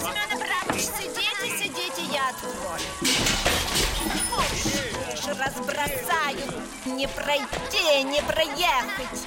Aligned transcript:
Семен 0.00 0.32
Абрамович. 0.32 0.98
Не 6.86 7.06
пройти, 7.06 8.02
не 8.04 8.22
проехать. 8.22 9.26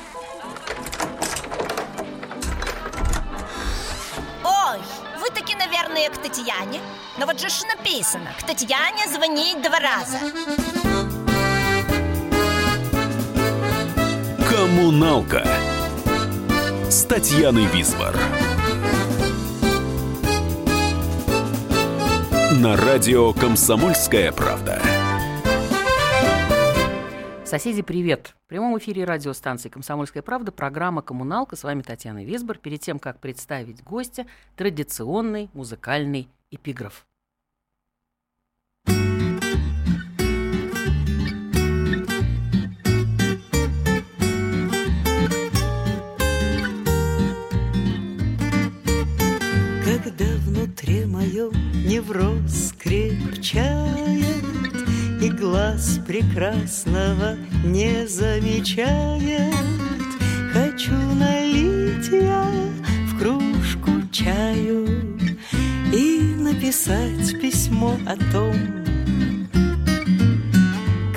Ой, 4.43 4.79
вы 5.19 5.29
таки, 5.29 5.55
наверное, 5.55 6.09
к 6.09 6.17
Татьяне. 6.17 6.81
Но 7.17 7.25
вот 7.25 7.39
же 7.39 7.49
ж 7.49 7.63
написано, 7.63 8.33
к 8.39 8.43
Татьяне 8.43 9.07
звонить 9.07 9.61
два 9.61 9.79
раза. 9.79 10.19
Коммуналка 14.49 15.47
с 16.91 17.05
Татьяной 17.05 17.67
Висбор. 17.67 18.13
На 22.59 22.75
радио 22.75 23.31
«Комсомольская 23.31 24.33
правда». 24.33 24.81
Соседи, 27.45 27.81
привет! 27.81 28.35
В 28.45 28.49
прямом 28.49 28.77
эфире 28.77 29.05
радиостанции 29.05 29.69
«Комсомольская 29.69 30.21
правда» 30.21 30.51
программа 30.51 31.01
«Коммуналка». 31.01 31.55
С 31.55 31.63
вами 31.63 31.81
Татьяна 31.81 32.25
Весбор. 32.25 32.57
Перед 32.57 32.81
тем, 32.81 32.99
как 32.99 33.21
представить 33.21 33.81
гостя, 33.85 34.25
традиционный 34.57 35.49
музыкальный 35.53 36.27
эпиграф. 36.51 37.05
Внутри 50.61 51.05
моем 51.05 51.51
невроз 51.87 52.75
крепчает 52.77 54.45
И 55.19 55.27
глаз 55.31 55.99
прекрасного 56.05 57.35
не 57.65 58.05
замечает. 58.07 59.55
Хочу 60.53 60.93
налить 61.15 62.07
я 62.11 62.47
в 63.07 63.17
кружку 63.17 63.89
чаю 64.11 64.87
И 65.91 66.35
написать 66.37 67.41
письмо 67.41 67.97
о 68.05 68.15
том, 68.31 68.53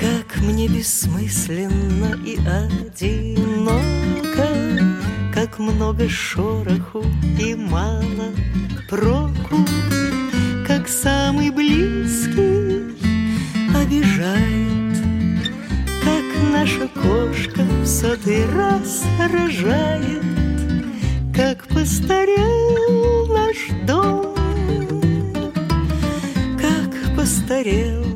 как 0.00 0.41
мне 0.41 0.69
бессмысленно 0.69 2.19
и 2.25 2.39
одиноко, 2.47 3.78
Как 5.34 5.59
много 5.59 6.09
шороху 6.09 7.05
и 7.39 7.55
мало 7.55 8.33
проку, 8.89 9.65
Как 10.67 10.89
самый 10.89 11.51
близкий 11.51 12.95
обижает, 13.75 14.99
Как 16.03 16.25
наша 16.53 16.89
кошка 16.89 17.62
в 17.62 17.87
сотый 17.87 18.45
раз 18.55 19.05
рожает, 19.33 20.23
Как 21.35 21.67
постарел 21.69 23.27
наш 23.29 23.57
дом, 23.87 24.35
Как 26.59 27.17
постарел 27.17 28.14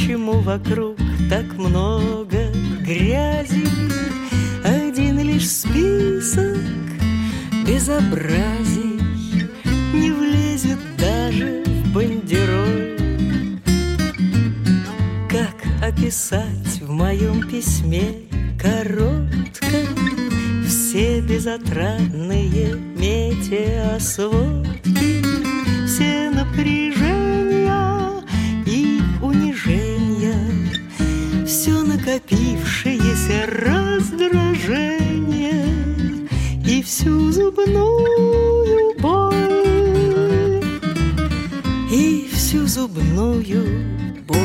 почему 0.00 0.40
вокруг 0.40 0.96
всю 36.90 37.30
зубную 37.30 38.98
боль. 38.98 40.64
И 41.92 42.28
всю 42.32 42.66
зубную 42.66 43.64
боль. 44.26 44.38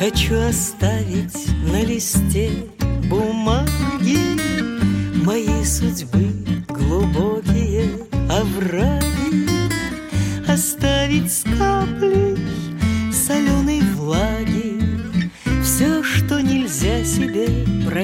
Хочу 0.00 0.40
оставить 0.40 1.46
на 1.70 1.84
листе 1.84 2.50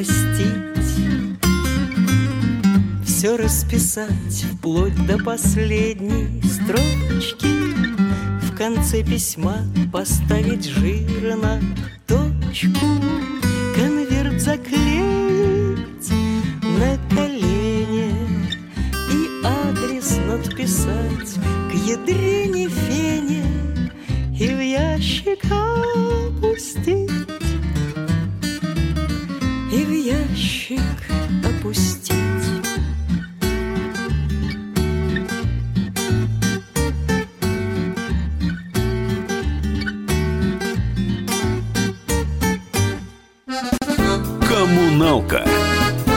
простить 0.05 0.55
Все 3.05 3.37
расписать 3.37 4.45
вплоть 4.53 5.07
до 5.07 5.19
последней 5.19 6.43
строчки. 6.43 7.47
В 8.43 8.57
конце 8.57 9.03
письма 9.03 9.57
поставить 9.93 10.65
жирно 10.65 11.61
точку, 12.07 12.87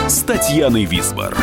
с 0.08 0.22
Татьяной 0.22 0.84
Висбор. 0.84 1.36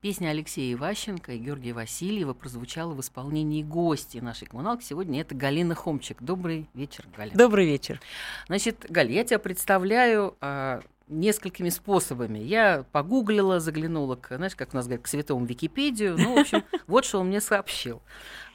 Песня 0.00 0.28
Алексея 0.28 0.74
Иващенко 0.74 1.32
и 1.32 1.38
Георгия 1.38 1.72
Васильева 1.72 2.32
прозвучала 2.32 2.94
в 2.94 3.00
исполнении 3.00 3.64
гости 3.64 4.18
нашей 4.18 4.46
коммуналки. 4.46 4.84
Сегодня 4.84 5.20
это 5.20 5.34
Галина 5.34 5.74
Хомчик. 5.74 6.22
Добрый 6.22 6.70
вечер, 6.72 7.04
Галя. 7.16 7.32
Добрый 7.34 7.66
вечер. 7.66 8.00
Значит, 8.46 8.86
Галя, 8.88 9.10
я 9.10 9.24
тебя 9.24 9.40
представляю 9.40 10.36
а, 10.40 10.82
несколькими 11.08 11.68
способами. 11.68 12.38
Я 12.38 12.84
погуглила, 12.92 13.58
заглянула, 13.58 14.14
к, 14.14 14.36
знаешь, 14.36 14.54
как 14.54 14.72
у 14.72 14.76
нас 14.76 14.86
говорят, 14.86 15.04
к 15.04 15.08
святому 15.08 15.44
Википедию. 15.44 16.16
Ну, 16.16 16.36
в 16.36 16.38
общем, 16.38 16.62
вот 16.86 17.04
что 17.04 17.18
он 17.18 17.26
мне 17.26 17.40
сообщил. 17.40 18.00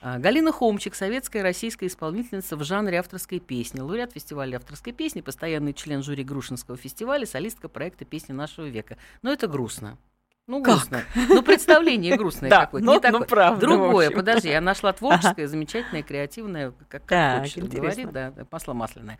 А, 0.01 0.19
Галина 0.19 0.53
Хомчик, 0.53 0.95
советская 0.95 1.43
российская 1.43 1.87
исполнительница 1.87 2.55
в 2.55 2.63
жанре 2.63 2.99
авторской 2.99 3.41
песни, 3.41 3.81
лауреат 3.81 4.13
фестиваля 4.13 4.55
авторской 4.55 4.93
песни, 4.93 5.19
постоянный 5.19 5.73
член 5.73 6.03
жюри 6.03 6.23
Грушинского 6.23 6.77
фестиваля, 6.77 7.25
солистка 7.25 7.67
проекта 7.67 8.05
«Песни 8.05 8.31
нашего 8.31 8.67
века». 8.67 8.97
Но 9.23 9.33
это 9.33 9.47
грустно. 9.47 9.97
Ну, 10.45 10.61
Как? 10.61 10.73
грустно. 10.75 11.03
Ну, 11.29 11.41
представление 11.41 12.17
грустное 12.17 12.49
Да, 12.49 12.65
какое-то. 12.65 12.85
ну- 12.85 12.91
Не 12.91 12.97
ну, 12.97 13.01
такое. 13.01 13.27
правда, 13.27 13.61
Другое, 13.61 14.11
подожди, 14.11 14.49
я 14.49 14.59
нашла 14.59 14.91
творческое, 14.91 15.47
замечательное, 15.47 16.03
креативное, 16.03 16.73
как, 16.89 17.05
как 17.05 17.39
хочешь 17.43 17.63
говорит, 17.63 18.11
да, 18.11 18.31
да, 18.31 18.45
масло 18.51 18.73
масляное. 18.73 19.19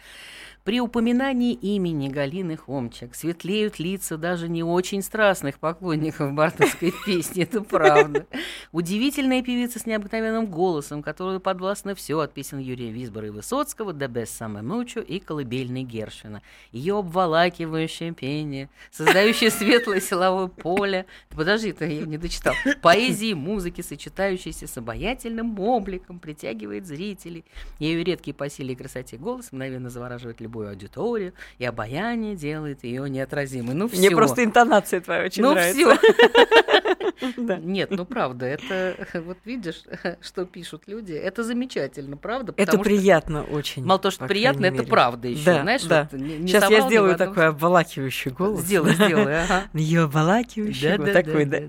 При 0.65 0.79
упоминании 0.81 1.53
имени 1.53 2.09
Галины 2.09 2.57
Хомчак 2.57 3.15
светлеют 3.15 3.79
лица 3.79 4.17
даже 4.17 4.49
не 4.49 4.63
очень 4.63 5.01
страстных 5.01 5.59
поклонников 5.59 6.33
бартовской 6.33 6.93
песни, 7.05 7.43
это 7.43 7.61
правда. 7.61 8.25
Удивительная 8.73 9.41
певица 9.41 9.79
с 9.79 9.85
необыкновенным 9.85 10.47
голосом, 10.47 11.01
которая 11.03 11.39
подвластна 11.39 11.95
все 11.95 12.19
от 12.19 12.33
песен 12.33 12.59
Юрия 12.59 12.91
Висбора 12.91 13.27
и 13.27 13.29
Высоцкого 13.29 13.93
до 13.93 14.09
«Без 14.09 14.29
самой 14.29 14.61
мучу» 14.61 14.99
и 14.99 15.19
«Колыбельной 15.19 15.83
Гершвина». 15.83 16.41
Ее 16.73 16.97
обволакивающее 16.99 18.11
пение, 18.13 18.69
создающее 18.91 19.49
светлое 19.51 20.01
силовое 20.01 20.47
поле. 20.47 21.05
Подожди, 21.29 21.69
это 21.69 21.85
я 21.85 22.05
не 22.05 22.17
дочитал. 22.17 22.53
Поэзии 22.81 23.33
музыки, 23.33 23.81
сочетающиеся 23.81 24.67
с 24.67 24.77
обаятельным 24.77 25.59
обликом, 25.59 26.19
притягивает 26.19 26.85
зрителей. 26.85 27.45
Ее 27.79 28.03
редкий 28.03 28.33
по 28.33 28.49
силе 28.49 28.73
и 28.73 28.75
красоте 28.75 29.17
голос 29.17 29.51
мгновенно 29.51 29.89
завораживает 29.89 30.41
любую 30.41 30.69
аудиторию, 30.69 31.33
и 31.57 31.65
обаяние 31.65 32.35
делает 32.35 32.83
ее 32.83 33.09
неотразимой. 33.09 33.75
Ну, 33.75 33.87
Мне 33.87 34.07
всё. 34.07 34.15
просто 34.15 34.43
интонация 34.43 35.01
твоя 35.01 35.23
очень 35.25 35.43
ну, 35.43 35.51
нравится. 35.53 35.97
все. 35.97 36.92
Нет, 37.61 37.91
ну 37.91 38.05
правда, 38.05 38.45
это 38.45 38.95
вот 39.21 39.37
видишь, 39.45 39.83
что 40.21 40.45
пишут 40.45 40.83
люди, 40.87 41.13
это 41.13 41.43
замечательно, 41.43 42.17
правда? 42.17 42.53
Это 42.57 42.77
приятно 42.77 43.43
очень. 43.43 43.83
Мало 43.85 43.99
того, 43.99 44.11
что 44.11 44.27
приятно, 44.27 44.65
это 44.65 44.83
правда 44.83 45.27
еще, 45.27 45.61
знаешь, 45.61 45.83
вот 45.83 46.07
Сейчас 46.11 46.69
я 46.69 46.81
сделаю 46.81 47.17
такой 47.17 47.47
обволакивающий 47.47 48.31
голос. 48.31 48.61
Сделай, 48.61 48.93
сделай. 48.95 49.43
Ее 49.73 50.03
обволакивающий 50.03 50.97
голос. 50.97 51.13
Такой, 51.13 51.45
да. 51.45 51.59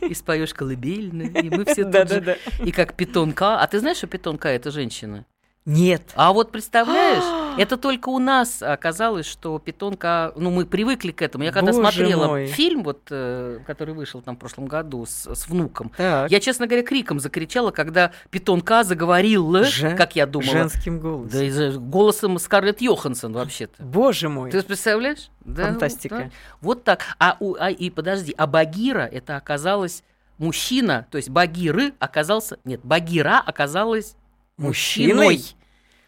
И 0.00 0.14
споешь 0.14 0.54
колыбельную, 0.54 1.32
и 1.32 1.50
мы 1.50 1.64
все 1.64 1.84
тут. 1.84 2.38
И 2.64 2.72
как 2.72 2.94
питонка. 2.94 3.60
А 3.60 3.66
ты 3.66 3.80
знаешь, 3.80 3.98
что 3.98 4.06
питонка 4.06 4.48
это 4.48 4.70
женщина? 4.70 5.24
Нет. 5.66 6.02
А 6.14 6.32
вот 6.32 6.52
представляешь, 6.52 7.24
это 7.58 7.76
только 7.76 8.08
у 8.08 8.18
нас 8.20 8.62
оказалось, 8.62 9.26
что 9.26 9.58
питонка, 9.58 10.32
ну 10.36 10.50
мы 10.50 10.64
привыкли 10.64 11.10
к 11.10 11.20
этому. 11.22 11.42
Я 11.44 11.50
когда 11.52 11.72
Боже 11.72 11.82
смотрела 11.82 12.26
мой. 12.28 12.46
фильм, 12.46 12.84
вот, 12.84 13.00
э, 13.10 13.58
который 13.66 13.92
вышел 13.94 14.22
там 14.22 14.36
в 14.36 14.38
прошлом 14.38 14.66
году 14.66 15.04
с, 15.04 15.26
с 15.34 15.48
внуком, 15.48 15.90
Так. 15.96 16.30
я, 16.30 16.38
честно 16.38 16.66
говоря, 16.68 16.84
криком 16.86 17.18
закричала, 17.18 17.72
когда 17.72 18.12
питонка 18.30 18.84
заговорил, 18.84 19.64
Же- 19.64 19.96
как 19.96 20.14
я 20.14 20.26
думала. 20.26 20.52
Женским 20.52 21.00
голосом. 21.00 21.30
Да, 21.38 21.44
и 21.44 21.70
голосом 21.78 22.38
Скарлетт 22.38 22.80
Йоханссон 22.80 23.32
вообще-то. 23.32 23.82
Боже 23.82 24.28
мой. 24.28 24.52
Ты 24.52 24.62
представляешь? 24.62 25.30
Да, 25.44 25.64
Фантастика. 25.64 26.16
да. 26.16 26.30
Вот 26.60 26.84
так. 26.84 27.00
А, 27.18 27.36
у- 27.40 27.56
а- 27.58 27.70
и 27.70 27.90
подожди, 27.90 28.32
а 28.38 28.46
Багира 28.46 29.00
это 29.02 29.36
оказалось 29.36 30.04
мужчина, 30.38 31.06
то 31.10 31.16
есть 31.16 31.28
Багиры 31.30 31.92
оказался, 31.98 32.58
нет, 32.64 32.80
Багира 32.84 33.42
оказалась 33.44 34.14
Мужчиной? 34.56 35.40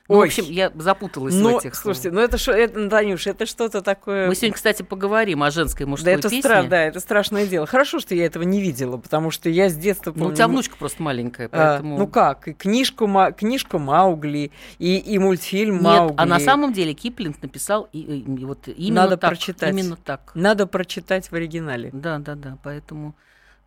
Ну, 0.08 0.14
в 0.14 0.18
Ой. 0.20 0.28
общем, 0.28 0.44
я 0.44 0.72
запуталась 0.74 1.34
в 1.34 1.38
Ну, 1.38 1.58
этих. 1.58 1.74
слушайте, 1.74 2.10
ну 2.10 2.20
это 2.22 2.38
что, 2.38 2.52
это, 2.52 2.88
Танюш, 2.88 3.26
это 3.26 3.44
что-то 3.44 3.82
такое... 3.82 4.26
Мы 4.26 4.34
сегодня, 4.34 4.54
кстати, 4.54 4.80
поговорим 4.82 5.42
о 5.42 5.50
женской 5.50 5.84
и 5.84 5.86
да, 5.86 5.90
мужской 5.90 6.12
это 6.14 6.22
песне. 6.22 6.40
стра... 6.40 6.62
да, 6.62 6.82
это 6.82 6.98
страшное 7.00 7.46
дело. 7.46 7.66
Хорошо, 7.66 7.98
что 8.00 8.14
я 8.14 8.24
этого 8.24 8.42
не 8.44 8.62
видела, 8.62 8.96
потому 8.96 9.30
что 9.30 9.50
я 9.50 9.68
с 9.68 9.74
детства 9.76 10.12
помню... 10.12 10.28
Ну, 10.28 10.32
у 10.32 10.34
тебя 10.34 10.48
внучка 10.48 10.76
просто 10.78 11.02
маленькая, 11.02 11.48
а, 11.48 11.72
поэтому... 11.74 11.98
ну 11.98 12.06
как, 12.06 12.48
и 12.48 12.54
книжку, 12.54 13.06
Ма- 13.06 13.32
книжку 13.32 13.78
Маугли, 13.78 14.50
и, 14.78 14.96
и 14.96 15.18
мультфильм 15.18 15.74
Нет, 15.74 15.82
Маугли. 15.82 16.14
а 16.16 16.24
на 16.24 16.40
самом 16.40 16.72
деле 16.72 16.94
Киплинг 16.94 17.42
написал 17.42 17.86
и, 17.92 18.00
и- 18.00 18.20
и 18.40 18.44
вот 18.46 18.66
именно 18.68 19.02
Надо 19.02 19.18
так. 19.18 19.28
прочитать. 19.32 19.74
Именно 19.74 19.96
так. 19.96 20.30
Надо 20.34 20.66
прочитать 20.66 21.30
в 21.30 21.34
оригинале. 21.34 21.90
Да, 21.92 22.16
да, 22.18 22.34
да. 22.34 22.56
Поэтому, 22.64 23.14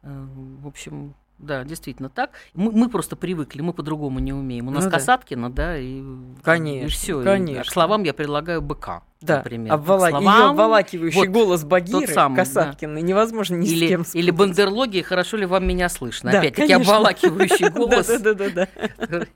э, 0.01 0.07
в 0.09 0.65
общем, 0.65 1.13
да, 1.41 1.63
действительно 1.63 2.09
так. 2.09 2.31
Мы, 2.53 2.71
мы 2.71 2.89
просто 2.89 3.15
привыкли, 3.15 3.61
мы 3.61 3.73
по-другому 3.73 4.19
не 4.19 4.31
умеем. 4.33 4.67
У 4.67 4.71
нас 4.71 4.85
Ну 4.85 4.89
да. 4.91 4.97
Касаткина, 4.97 5.49
да, 5.51 5.77
и, 5.77 6.03
Конечно, 6.43 6.85
и 6.85 6.89
все. 6.89 7.23
конечно. 7.23 7.63
к 7.63 7.73
словам 7.73 8.03
я 8.03 8.13
предлагаю 8.13 8.61
быка, 8.61 9.03
Да, 9.21 9.37
например. 9.37 9.73
обвола... 9.73 10.07
К 10.07 10.13
ее 10.13 10.21
словам 10.21 10.49
обволакивающий 10.51 11.19
вот 11.19 11.27
голос 11.29 11.63
Багиры, 11.63 12.07
самый, 12.07 12.45
да. 12.53 12.75
Невозможно 12.81 13.55
ни 13.55 13.65
с 13.65 13.71
или, 13.71 13.87
кем 13.87 14.01
или 14.13 14.29
спутать. 14.29 14.35
бандерлоги, 14.35 15.01
хорошо 15.01 15.37
ли 15.37 15.45
вам 15.45 15.67
меня 15.67 15.89
слышно? 15.89 16.31
Да, 16.31 16.39
Опять-таки 16.39 16.73
обволакивающий 16.73 17.69
голос. 17.71 18.07
Да-да-да. 18.07 18.67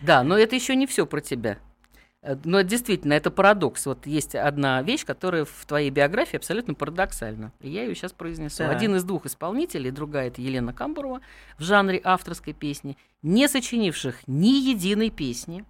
Да, 0.00 0.24
но 0.24 0.36
это 0.36 0.56
еще 0.56 0.74
не 0.74 0.88
все 0.88 1.06
про 1.06 1.20
тебя. 1.20 1.58
Э, 2.22 2.36
Но 2.44 2.62
действительно, 2.62 3.14
это 3.14 3.30
парадокс. 3.30 3.86
Вот 3.86 4.06
есть 4.06 4.34
одна 4.34 4.82
вещь, 4.82 5.04
которая 5.04 5.44
в 5.44 5.64
твоей 5.66 5.90
биографии 5.90 6.36
абсолютно 6.36 6.74
парадоксальна. 6.74 7.52
И 7.60 7.68
я 7.68 7.82
ее 7.84 7.94
сейчас 7.94 8.12
произнесу. 8.12 8.58
Так. 8.58 8.70
Один 8.74 8.96
из 8.96 9.04
двух 9.04 9.26
исполнителей, 9.26 9.90
другая 9.90 10.28
это 10.28 10.40
Елена 10.40 10.72
Камбурова, 10.72 11.20
в 11.58 11.62
жанре 11.62 12.00
авторской 12.02 12.52
песни, 12.52 12.96
не 13.22 13.48
сочинивших 13.48 14.20
ни 14.26 14.70
единой 14.70 15.10
песни, 15.10 15.64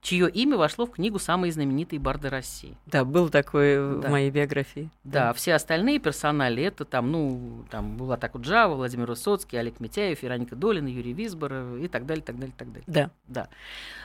чье 0.00 0.30
имя 0.30 0.56
вошло 0.56 0.86
в 0.86 0.92
книгу 0.92 1.18
«Самые 1.18 1.52
знаменитые 1.52 1.98
барды 1.98 2.30
России». 2.30 2.76
Да, 2.86 3.04
был 3.04 3.28
такой 3.28 3.78
в 3.80 4.00
Да. 4.00 4.08
моей 4.08 4.30
биографии. 4.30 4.90
Да, 5.04 5.32
все 5.32 5.54
остальные 5.54 5.98
персонали 5.98 6.62
это 6.62 6.84
там, 6.84 7.10
ну, 7.10 7.64
там 7.70 7.96
была 7.96 8.16
так 8.16 8.36
Джава, 8.36 8.76
Владимир 8.76 9.08
Высоцкий, 9.08 9.56
Олег 9.56 9.80
Митяев, 9.80 10.22
Вероника 10.22 10.54
Долина, 10.56 10.88
Юрий 10.88 11.12
Висбор 11.12 11.76
и 11.76 11.88
так 11.88 12.06
далее, 12.06 12.22
так 12.22 12.38
далее, 12.38 12.54
так 12.56 12.68
далее. 12.68 12.84
Да. 12.86 13.10
Да. 13.26 13.48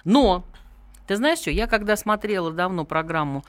Но, 0.04 0.44
ты 1.08 1.16
знаешь 1.16 1.40
что, 1.40 1.52
я 1.52 1.68
когда 1.68 1.96
смотрела 1.96 2.52
давно 2.52 2.86
программу 2.86 3.44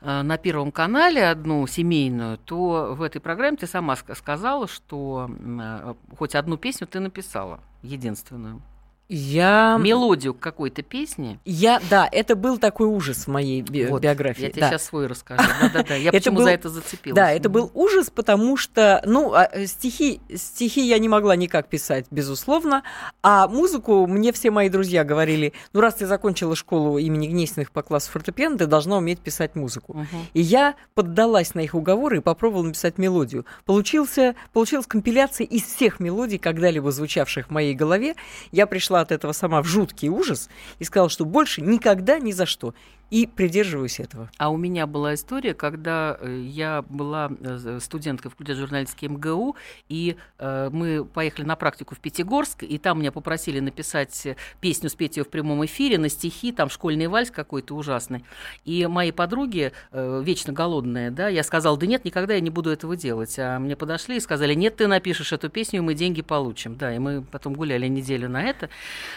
э, 0.00 0.22
на 0.22 0.36
Первом 0.38 0.72
канале 0.72 1.28
одну 1.28 1.66
семейную, 1.66 2.38
то 2.38 2.94
в 2.94 3.02
этой 3.02 3.20
программе 3.20 3.56
ты 3.56 3.66
сама 3.66 3.94
ска- 3.94 4.14
сказала, 4.14 4.66
что 4.68 5.30
э, 5.30 5.94
хоть 6.16 6.34
одну 6.34 6.56
песню 6.56 6.86
ты 6.86 7.00
написала, 7.00 7.60
единственную. 7.82 8.62
Я... 9.08 9.78
Мелодию 9.80 10.34
какой-то 10.34 10.82
песни. 10.82 11.38
Я, 11.44 11.80
да, 11.90 12.08
это 12.10 12.34
был 12.34 12.58
такой 12.58 12.88
ужас 12.88 13.26
в 13.26 13.28
моей 13.28 13.62
би- 13.62 13.86
Вот, 13.86 14.02
биографии. 14.02 14.42
Я 14.42 14.50
тебе 14.50 14.62
да. 14.62 14.70
сейчас 14.70 14.84
свой 14.84 15.06
расскажу. 15.06 15.42
Да-да-да. 15.60 15.94
Я 15.94 16.10
почему 16.12 16.42
за 16.42 16.50
это 16.50 16.68
зацепилась. 16.68 17.14
Да, 17.14 17.30
это 17.30 17.48
был 17.48 17.70
ужас, 17.74 18.10
потому 18.10 18.56
что, 18.56 19.00
ну, 19.06 19.32
а, 19.32 19.48
э, 19.52 19.66
стихи, 19.66 20.20
стихи 20.34 20.80
я 20.80 20.98
не 20.98 21.08
могла 21.08 21.36
никак 21.36 21.68
писать, 21.68 22.06
безусловно, 22.10 22.82
а 23.22 23.46
музыку 23.46 24.06
мне 24.08 24.32
все 24.32 24.50
мои 24.50 24.68
друзья 24.68 25.04
говорили, 25.04 25.52
ну, 25.72 25.80
раз 25.80 25.94
ты 25.94 26.06
закончила 26.06 26.56
школу 26.56 26.98
имени 26.98 27.28
Гнесиных 27.28 27.70
по 27.70 27.82
классу 27.82 28.10
фортепиано, 28.10 28.58
ты 28.58 28.66
должна 28.66 28.96
уметь 28.96 29.20
писать 29.20 29.54
музыку. 29.54 30.04
И 30.34 30.40
я 30.40 30.74
поддалась 30.94 31.54
на 31.54 31.60
их 31.60 31.74
уговоры 31.74 32.18
и 32.18 32.20
попробовала 32.20 32.64
написать 32.64 32.98
мелодию. 32.98 33.46
Получился, 33.64 34.34
получилась 34.52 34.86
компиляция 34.86 35.46
из 35.46 35.62
всех 35.62 36.00
мелодий, 36.00 36.38
когда-либо 36.38 36.90
звучавших 36.90 37.48
в 37.48 37.50
моей 37.50 37.74
голове. 37.74 38.16
Я 38.50 38.66
пришла 38.66 38.95
от 39.00 39.12
этого 39.12 39.32
сама 39.32 39.62
в 39.62 39.66
жуткий 39.66 40.08
ужас 40.08 40.48
и 40.78 40.84
сказала, 40.84 41.08
что 41.08 41.24
больше 41.24 41.60
никогда 41.60 42.18
ни 42.18 42.32
за 42.32 42.46
что. 42.46 42.74
И 43.08 43.28
придерживаюсь 43.28 44.00
этого. 44.00 44.30
А 44.36 44.50
у 44.50 44.56
меня 44.56 44.88
была 44.88 45.14
история, 45.14 45.54
когда 45.54 46.18
э, 46.20 46.42
я 46.44 46.82
была 46.88 47.30
э, 47.40 47.78
студенткой 47.80 48.32
факультета 48.32 48.58
журналистики 48.58 49.06
МГУ, 49.06 49.54
и 49.88 50.16
э, 50.38 50.70
мы 50.72 51.04
поехали 51.04 51.46
на 51.46 51.54
практику 51.54 51.94
в 51.94 52.00
Пятигорск, 52.00 52.64
и 52.64 52.78
там 52.78 52.98
меня 52.98 53.12
попросили 53.12 53.60
написать 53.60 54.26
песню, 54.60 54.90
спеть 54.90 55.16
ее 55.16 55.24
в 55.24 55.28
прямом 55.28 55.64
эфире 55.66 55.98
на 55.98 56.08
стихи, 56.08 56.50
там 56.50 56.68
школьный 56.68 57.06
вальс 57.06 57.30
какой-то 57.30 57.76
ужасный. 57.76 58.24
И 58.64 58.86
мои 58.88 59.12
подруги, 59.12 59.72
вечно 59.92 60.52
голодные, 60.52 61.12
да, 61.12 61.28
я 61.28 61.44
сказала, 61.44 61.76
да 61.76 61.86
нет, 61.86 62.04
никогда 62.04 62.34
я 62.34 62.40
не 62.40 62.50
буду 62.50 62.70
этого 62.70 62.96
делать. 62.96 63.38
А 63.38 63.60
мне 63.60 63.76
подошли 63.76 64.16
и 64.16 64.20
сказали, 64.20 64.54
нет, 64.54 64.76
ты 64.76 64.88
напишешь 64.88 65.32
эту 65.32 65.48
песню, 65.48 65.78
и 65.78 65.82
мы 65.82 65.94
деньги 65.94 66.22
получим. 66.22 66.76
Да, 66.76 66.92
и 66.94 66.98
мы 66.98 67.22
потом 67.22 67.54
гуляли 67.54 67.86
неделю 67.86 68.28
на 68.28 68.42
это. 68.42 68.68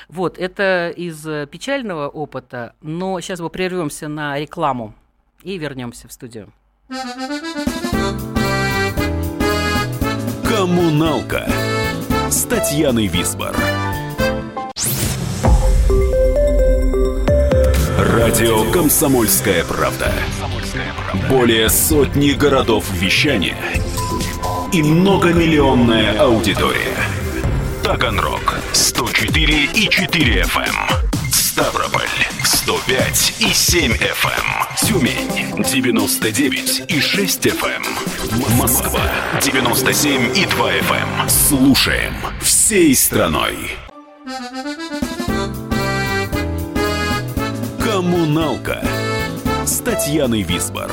Вот, 0.08 0.38
это 0.38 0.94
из 0.96 1.22
печального 1.50 2.08
опыта, 2.08 2.76
но 2.82 3.20
сейчас 3.20 3.40
мы 3.40 3.50
прервемся 3.80 4.10
на 4.10 4.38
рекламу 4.38 4.94
и 5.42 5.58
вернемся 5.58 6.10
в 6.10 6.12
студию. 6.12 6.52
Коммуналка 10.44 11.50
с 12.30 12.44
Татьяной 12.44 13.08
Висбор. 13.08 13.56
Радио 17.98 18.70
«Комсомольская 18.72 19.64
правда». 19.64 20.12
Более 21.30 21.70
сотни 21.70 22.32
городов 22.32 22.92
вещания 22.92 23.58
и 24.74 24.84
многомиллионная 24.84 26.20
аудитория. 26.20 26.98
Таганрог 27.82 28.60
104 28.74 29.70
и 29.74 29.88
4 29.88 30.42
FM. 30.42 31.09
Эм. 31.60 31.66
Ставрополь 31.66 32.10
105 32.44 33.34
и 33.40 33.54
7 33.54 33.92
FM. 33.94 34.88
Тюмень 34.88 35.64
99 35.64 36.84
и 36.88 37.02
6 37.02 37.48
FM. 37.48 37.84
Москва 38.58 39.02
97 39.42 40.38
и 40.38 40.46
2 40.46 40.72
FM. 40.72 41.30
Слушаем 41.30 42.14
всей 42.42 42.96
страной. 42.96 43.72
Коммуналка 47.84 48.82
с 49.66 49.80
Татьяной 49.80 50.44
Висбор. 50.44 50.90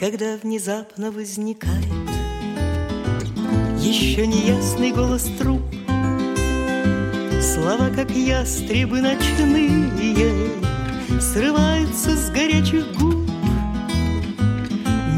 Когда 0.00 0.38
внезапно 0.42 1.10
возникает 1.10 1.84
Еще 3.78 4.26
неясный 4.26 4.92
голос 4.92 5.24
труп. 5.38 5.60
Слова, 7.42 7.90
как 7.94 8.10
ястребы 8.10 9.02
ночные 9.02 10.40
Срываются 11.20 12.16
с 12.16 12.30
горячих 12.30 12.90
губ. 12.98 13.28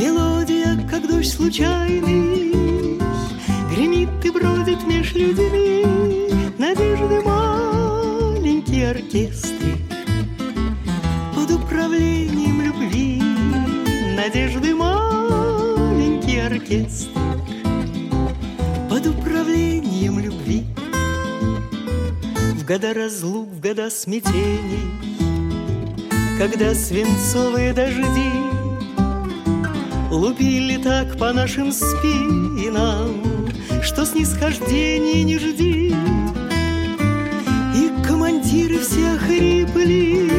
Мелодия, 0.00 0.76
как 0.90 1.06
дождь 1.06 1.32
случайный 1.32 2.98
Гремит 3.70 4.08
и 4.24 4.30
бродит 4.30 4.84
меж 4.84 5.14
людьми. 5.14 5.86
Надежды 6.58 7.20
маленький 7.20 8.82
оркестрик 8.82 9.78
Под 11.36 11.52
управлением 11.52 12.61
Надежды 14.24 14.72
маленький 14.72 16.38
оркестрик 16.38 17.10
Под 18.88 19.04
управлением 19.08 20.20
любви. 20.20 20.64
В 22.54 22.64
года 22.64 22.94
разлук, 22.94 23.48
в 23.48 23.60
года 23.60 23.90
смятений 23.90 24.92
Когда 26.38 26.72
свинцовые 26.72 27.72
дожди 27.72 28.30
Лупили 30.12 30.80
так 30.80 31.18
по 31.18 31.32
нашим 31.32 31.72
спинам 31.72 33.24
Что 33.82 34.06
снисхождения 34.06 35.24
не 35.24 35.36
жди. 35.36 35.96
И 37.74 37.90
командиры 38.06 38.78
все 38.78 39.14
охрипли 39.16 40.30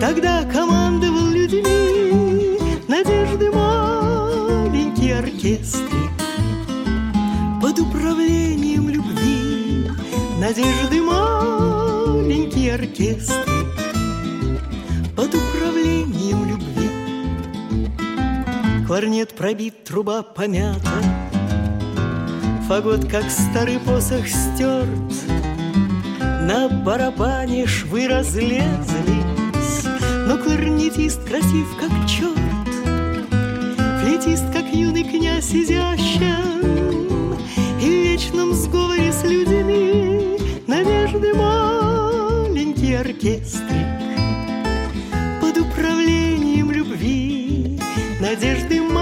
Тогда 0.00 0.42
людьми 0.44 0.81
Надежды 2.92 3.50
маленький 3.50 5.12
оркестрик 5.12 6.12
Под 7.58 7.78
управлением 7.78 8.90
любви 8.90 9.90
Надежды 10.38 11.00
маленький 11.00 12.68
оркестрик 12.68 13.66
Под 15.16 15.34
управлением 15.34 16.46
любви 16.46 16.90
Кларнет 18.86 19.32
пробит, 19.32 19.84
труба 19.84 20.22
помята. 20.22 20.90
Фагот, 22.68 23.10
как 23.10 23.30
старый 23.30 23.78
посох, 23.78 24.28
стерт 24.28 25.14
На 26.20 26.68
барабане 26.68 27.66
швы 27.66 28.06
разлезлись. 28.06 28.66
Но 30.26 30.36
кларнетист 30.36 31.24
красив, 31.24 31.68
как 31.80 31.90
черт 32.06 32.41
Флетист, 34.22 34.52
как 34.52 34.72
юный 34.72 35.02
князь 35.02 35.52
изящен 35.52 36.62
И 37.80 37.86
в 37.86 38.04
вечном 38.04 38.52
сговоре 38.54 39.10
с 39.10 39.24
людьми 39.24 40.38
Надежды 40.68 41.34
маленький 41.34 42.94
оркестрик. 42.94 43.66
Под 45.40 45.58
управлением 45.58 46.70
любви 46.70 47.80
Надежды 48.20 48.80
маленький 48.80 49.01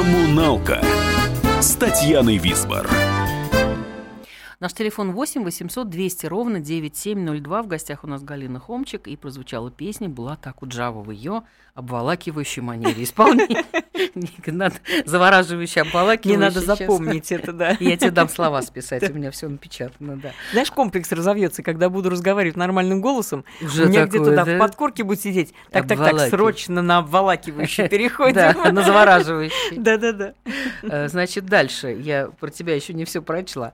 «Коммуналка» 0.00 0.80
с 1.60 1.76
Татьяной 1.76 2.38
Висбор. 2.38 2.88
Наш 4.58 4.72
телефон 4.72 5.12
8 5.12 5.44
800 5.44 5.90
200 5.90 6.24
ровно 6.24 6.58
9702. 6.58 7.62
В 7.62 7.66
гостях 7.66 8.02
у 8.04 8.06
нас 8.06 8.22
Галина 8.22 8.60
Хомчик. 8.60 9.06
И 9.06 9.16
прозвучала 9.16 9.70
песня 9.70 10.08
была 10.08 10.36
так 10.36 10.62
у 10.62 10.66
Джава 10.66 11.02
в 11.02 11.10
ее 11.10 11.42
обволакивающей 11.74 12.62
манере 12.62 13.04
исполнения. 13.04 13.66
Надо 14.46 14.76
завораживающе 15.04 15.82
обволакивающей. 15.82 16.30
Не 16.30 16.36
надо 16.36 16.60
сейчас. 16.60 16.78
запомнить 16.78 17.32
это, 17.32 17.52
да. 17.52 17.76
Я 17.80 17.96
тебе 17.96 18.10
дам 18.10 18.28
слова 18.28 18.62
списать, 18.62 19.08
у 19.10 19.12
меня 19.12 19.30
все 19.30 19.48
напечатано, 19.48 20.16
да. 20.16 20.32
Знаешь, 20.52 20.70
комплекс 20.70 21.10
разовьется, 21.12 21.62
когда 21.62 21.88
буду 21.88 22.10
разговаривать 22.10 22.56
нормальным 22.56 23.00
голосом. 23.00 23.44
Уже 23.60 23.84
у 23.84 23.88
меня 23.88 24.06
где-то 24.06 24.34
да, 24.36 24.44
в 24.44 24.58
подкорке 24.58 25.04
будет 25.04 25.20
сидеть. 25.20 25.52
Так, 25.70 25.86
так, 25.86 25.98
так, 25.98 25.98
Обволакивающий. 25.98 26.30
срочно 26.30 26.82
на 26.82 26.98
обволакивающий 26.98 27.88
переходим. 27.90 28.34
Да, 28.34 28.72
на 28.72 28.82
завораживающий. 28.82 29.78
Да-да-да. 29.78 30.34
Э, 30.82 31.08
Значит, 31.08 31.46
дальше. 31.46 31.88
Я 31.88 32.28
про 32.28 32.50
тебя 32.50 32.74
еще 32.74 32.92
не 32.94 33.04
все 33.04 33.22
прочла. 33.22 33.70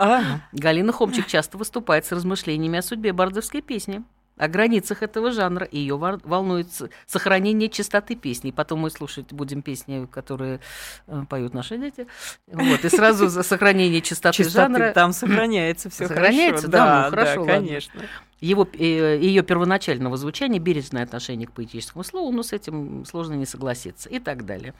Галина 0.52 0.92
Хомчик 0.92 1.26
часто 1.26 1.58
выступает 1.58 2.06
с 2.06 2.12
размышлениями 2.12 2.78
о 2.78 2.82
судьбе 2.82 3.12
бардовской 3.12 3.60
песни, 3.62 4.02
о 4.36 4.48
границах 4.48 5.02
этого 5.02 5.32
жанра, 5.32 5.64
и 5.66 5.78
ее 5.78 5.96
волнует 5.96 6.68
сохранение 7.06 7.68
чистоты 7.68 8.14
песни. 8.14 8.50
Потом 8.50 8.80
мы 8.80 8.90
слушать 8.90 9.32
будем 9.32 9.62
песни, 9.62 10.06
которые 10.10 10.60
э, 11.06 11.24
поют 11.28 11.54
наши 11.54 11.78
дети. 11.78 12.06
Вот, 12.46 12.84
и 12.84 12.88
сразу 12.88 13.28
за 13.28 13.42
сохранение 13.42 14.02
чистоты, 14.02 14.36
Чистоты 14.44 14.72
жанра. 14.74 14.92
там 14.92 15.12
сохраняется 15.12 15.88
все 15.90 16.06
Сохраняется? 16.06 16.66
хорошо. 16.66 16.72
Да, 16.72 17.04
ну, 17.04 17.10
хорошо, 17.10 17.40
ладно. 17.40 17.54
конечно. 17.54 18.02
Его, 18.40 18.68
э, 18.74 19.18
ее 19.18 19.42
первоначального 19.42 20.16
звучания, 20.18 20.60
бережное 20.60 21.04
отношение 21.04 21.48
к 21.48 21.52
поэтическому 21.52 22.04
слову, 22.04 22.30
ну, 22.32 22.42
с 22.42 22.52
этим 22.52 23.06
сложно 23.06 23.32
не 23.34 23.46
согласиться, 23.46 24.10
и 24.10 24.18
так 24.18 24.44
далее. 24.44 24.74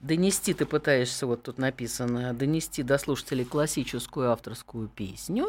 Донести 0.00 0.54
ты 0.54 0.66
пытаешься, 0.66 1.26
вот 1.26 1.42
тут 1.42 1.58
написано, 1.58 2.32
донести 2.34 2.82
до 2.82 2.98
слушателей 2.98 3.44
классическую 3.44 4.30
авторскую 4.32 4.88
песню. 4.88 5.46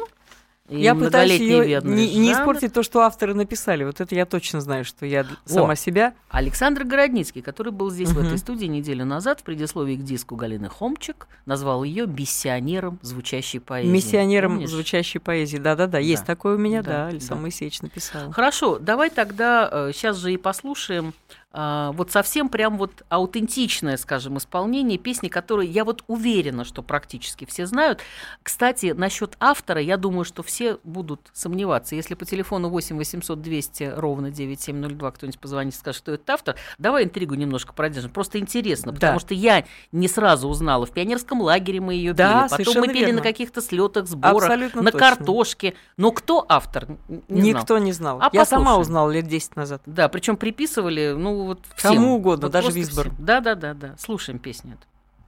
Я 0.80 0.94
пытаюсь 0.94 1.32
ее 1.38 1.80
не, 1.82 2.14
не 2.18 2.32
испортить 2.32 2.72
то, 2.72 2.82
что 2.82 3.00
авторы 3.00 3.34
написали. 3.34 3.84
Вот 3.84 4.00
это 4.00 4.14
я 4.14 4.26
точно 4.26 4.60
знаю, 4.60 4.84
что 4.84 5.04
я 5.06 5.24
д- 5.24 5.30
сама 5.44 5.76
себя. 5.76 6.14
Александр 6.30 6.84
Городницкий, 6.84 7.42
который 7.42 7.72
был 7.72 7.90
здесь 7.90 8.08
в 8.10 8.18
Мгм. 8.18 8.26
этой 8.26 8.38
студии 8.38 8.66
неделю 8.66 9.04
назад, 9.04 9.40
в 9.40 9.42
предисловии 9.42 9.96
к 9.96 10.02
диску 10.02 10.36
Галины 10.36 10.68
Хомчик, 10.68 11.26
назвал 11.46 11.84
ее 11.84 12.06
миссионером 12.06 12.98
звучащей 13.02 13.60
поэзии. 13.60 13.90
Миссионером 13.90 14.52
Помнишь? 14.52 14.70
звучащей 14.70 15.20
поэзии. 15.20 15.58
Да-да-да, 15.58 15.98
есть 15.98 16.22
Да. 16.22 16.26
такое 16.26 16.56
у 16.56 16.58
меня, 16.58 16.82
Да, 16.82 16.90
да, 16.90 16.92
да. 17.04 17.06
Александр 17.08 17.42
Моисеевич 17.42 17.82
написал. 17.82 18.30
Хорошо, 18.32 18.78
давай 18.78 19.10
тогда 19.10 19.90
сейчас 19.92 20.16
же 20.16 20.32
и 20.32 20.36
послушаем 20.36 21.14
вот 21.54 22.10
совсем 22.10 22.48
прям 22.48 22.78
вот 22.78 23.02
аутентичное, 23.08 23.96
скажем, 23.96 24.38
исполнение 24.38 24.98
песни, 24.98 25.28
которую 25.28 25.70
я 25.70 25.84
вот 25.84 26.02
уверена, 26.06 26.64
что 26.64 26.82
практически 26.82 27.44
все 27.44 27.66
знают. 27.66 28.00
Кстати, 28.42 28.92
насчет 28.96 29.36
автора, 29.40 29.80
я 29.80 29.96
думаю, 29.96 30.24
что 30.24 30.42
все 30.42 30.78
будут 30.84 31.30
сомневаться. 31.32 31.94
Если 31.94 32.14
по 32.14 32.24
телефону 32.24 32.68
8 32.70 32.96
800 32.96 33.40
200 33.42 33.92
ровно 33.96 34.30
9702 34.30 35.10
кто-нибудь 35.12 35.38
позвонит 35.40 35.74
и 35.74 35.76
скажет, 35.76 35.98
что 35.98 36.12
это 36.12 36.32
автор, 36.34 36.56
давай 36.78 37.04
интригу 37.04 37.34
немножко 37.34 37.72
продержим. 37.72 38.10
Просто 38.10 38.38
интересно, 38.38 38.92
Да. 38.92 38.96
потому 38.96 39.18
что 39.20 39.34
я 39.34 39.64
не 39.92 40.08
сразу 40.08 40.48
узнала. 40.48 40.86
В 40.86 40.90
пионерском 40.92 41.40
лагере 41.42 41.80
мы 41.80 41.94
ее 41.94 42.12
Да, 42.14 42.48
пели, 42.48 42.64
потом 42.64 42.80
мы 42.80 42.88
пели 42.88 42.98
верно. 43.06 43.14
на 43.16 43.22
каких-то 43.22 43.60
слетах, 43.60 44.06
сборах, 44.06 44.42
Абсолютно 44.44 44.82
на 44.82 44.90
точно. 44.90 45.08
картошке. 45.08 45.74
Но 45.96 46.12
кто 46.12 46.44
автор? 46.48 46.88
Не 47.28 47.50
знал. 47.52 47.60
Никто 47.62 47.78
не 47.78 47.92
знал. 47.92 48.18
А 48.20 48.30
я 48.32 48.44
сама 48.44 48.64
послушаем. 48.64 48.80
узнала 48.80 49.10
лет 49.10 49.26
10 49.26 49.56
назад. 49.56 49.82
Да, 49.86 50.08
причем 50.08 50.36
приписывали, 50.36 51.14
ну 51.16 51.41
вот 51.44 51.60
всем. 51.76 51.94
Кому 51.94 52.14
угодно, 52.16 52.46
Вот 52.46 52.52
даже 52.52 52.70
Висбор. 52.70 53.06
всем. 53.06 53.16
Да, 53.24 53.40
да, 53.40 53.54
да, 53.54 53.74
да. 53.74 53.94
Слушаем 53.98 54.38
песню. 54.38 54.74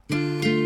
эту. 0.09 0.65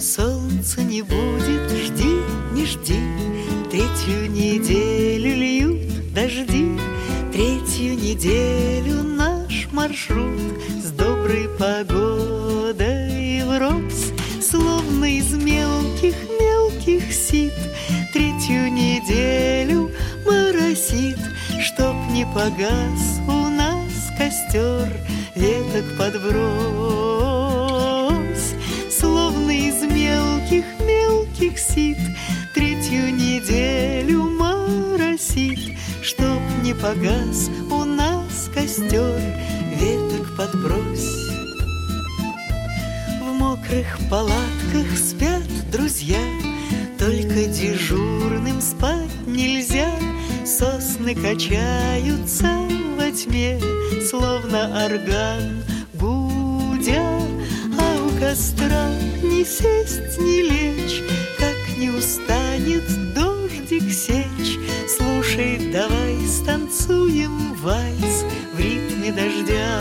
Солнца 0.00 0.82
не 0.82 1.02
будет, 1.02 1.70
жди, 1.70 2.20
не 2.52 2.66
жди 2.66 3.00
Третью 3.70 4.30
неделю 4.30 5.34
льют 5.34 6.12
дожди 6.14 6.78
Третью 7.32 7.96
неделю 7.96 9.02
наш 9.02 9.68
маршрут 9.72 10.23
погас 22.34 23.20
у 23.28 23.48
нас 23.48 24.10
костер 24.18 24.92
Веток 25.36 25.96
подбрось 25.96 26.34
Словно 28.90 29.52
из 29.52 29.80
мелких-мелких 29.82 31.56
сит 31.58 31.98
Третью 32.54 33.14
неделю 33.14 34.24
моросит. 34.24 35.78
Чтоб 36.02 36.40
не 36.62 36.74
погас 36.74 37.50
у 37.70 37.84
нас 37.84 38.50
костер 38.52 39.20
Веток 39.76 40.36
подбрось. 40.36 41.30
В 43.20 43.32
мокрых 43.38 43.98
палатках 44.10 44.53
Качаются 51.22 52.48
во 52.96 53.10
тьме, 53.10 53.58
словно 54.08 54.84
орган 54.84 55.62
гудя, 55.94 57.20
а 57.78 57.96
у 58.04 58.10
костра 58.20 58.90
не 59.22 59.44
сесть, 59.44 60.18
не 60.18 60.42
лечь, 60.42 61.02
как 61.38 61.78
не 61.78 61.90
устанет 61.90 62.84
дождик 63.14 63.90
сечь. 63.92 64.58
Слушай, 64.96 65.70
давай 65.72 66.16
станцуем 66.26 67.54
вальс 67.54 68.24
в 68.52 68.58
ритме 68.58 69.12
дождя. 69.12 69.80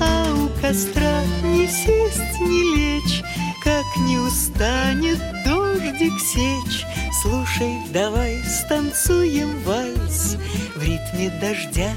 А 0.00 0.34
у 0.34 0.48
костра 0.60 1.22
не 1.42 1.66
сесть, 1.66 2.40
не 2.40 2.76
лечь, 2.76 3.22
как 3.64 3.84
не 4.06 4.18
устанет 4.18 5.29
сечь. 6.40 6.86
Слушай, 7.22 7.76
давай 7.92 8.42
станцуем 8.44 9.62
вальс 9.62 10.36
в 10.74 10.82
ритме 10.82 11.30
дождя. 11.40 11.92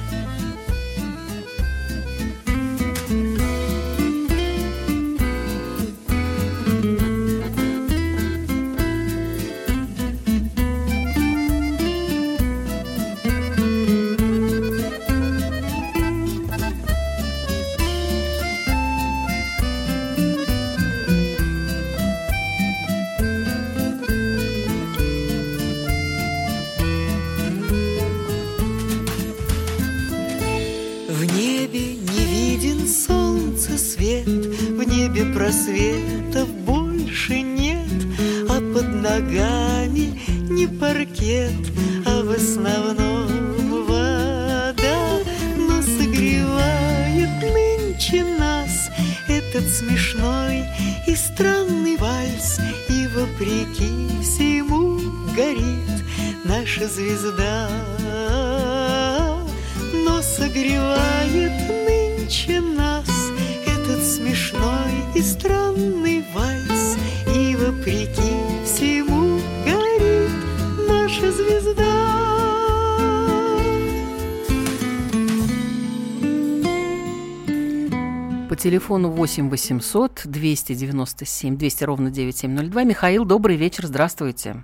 По 78.53 78.59
телефону 78.59 79.09
8 79.09 79.49
800 79.49 80.25
297 80.25 81.57
200 81.57 81.83
ровно 81.85 82.11
9702. 82.11 82.83
Михаил, 82.83 83.25
добрый 83.25 83.55
вечер, 83.55 83.87
здравствуйте. 83.87 84.57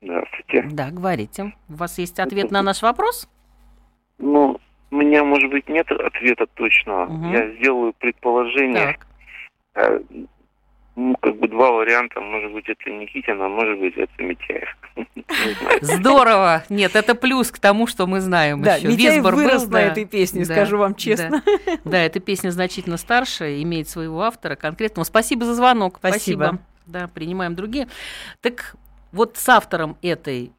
Здравствуйте. 0.00 0.68
Да, 0.70 0.92
говорите. 0.92 1.52
У 1.68 1.74
вас 1.74 1.98
есть 1.98 2.20
ответ 2.20 2.52
на 2.52 2.62
наш 2.62 2.82
вопрос? 2.82 3.28
Ну, 4.18 4.60
у 4.92 4.94
меня, 4.94 5.24
может 5.24 5.50
быть, 5.50 5.68
нет 5.68 5.90
ответа 5.90 6.46
точного. 6.54 7.06
Мгм. 7.06 7.32
Я 7.32 7.56
сделаю 7.56 7.92
предположение. 7.98 8.96
Так. 9.74 10.02
Ну, 10.94 11.16
как 11.20 11.36
бы 11.38 11.48
два 11.48 11.70
варианта. 11.70 12.20
Может 12.20 12.52
быть, 12.52 12.68
это 12.68 12.90
Никитин, 12.90 13.40
а 13.40 13.48
может 13.48 13.78
быть, 13.78 13.96
это 13.96 14.22
Митяев. 14.22 14.68
Здорово! 15.80 16.64
Нет, 16.68 16.94
это 16.96 17.14
плюс 17.14 17.50
к 17.50 17.58
тому, 17.58 17.86
что 17.86 18.06
мы 18.06 18.20
знаем 18.20 18.60
Да, 18.62 18.76
еще. 18.76 18.88
Митяев 18.88 19.16
Весбор 19.16 19.34
был, 19.34 19.42
вырос 19.42 19.64
на 19.64 19.70
да. 19.70 19.80
этой 19.82 20.04
песне, 20.04 20.44
Да, 20.44 20.52
скажу 20.52 20.76
вам 20.76 20.92
да. 20.92 20.98
честно. 20.98 21.42
Да, 21.84 21.98
эта 21.98 22.20
песня 22.20 22.50
значительно 22.50 22.98
старше, 22.98 23.62
имеет 23.62 23.88
своего 23.88 24.22
автора 24.22 24.54
конкретного. 24.54 25.04
Спасибо 25.04 25.46
за 25.46 25.54
звонок. 25.54 25.96
Спасибо. 25.98 26.58
Да, 26.86 27.08
принимаем 27.08 27.54
другие. 27.54 27.88
Так 28.42 28.74
вот 29.12 29.36
с 29.36 29.48
автором 29.48 29.96
этой 30.02 30.52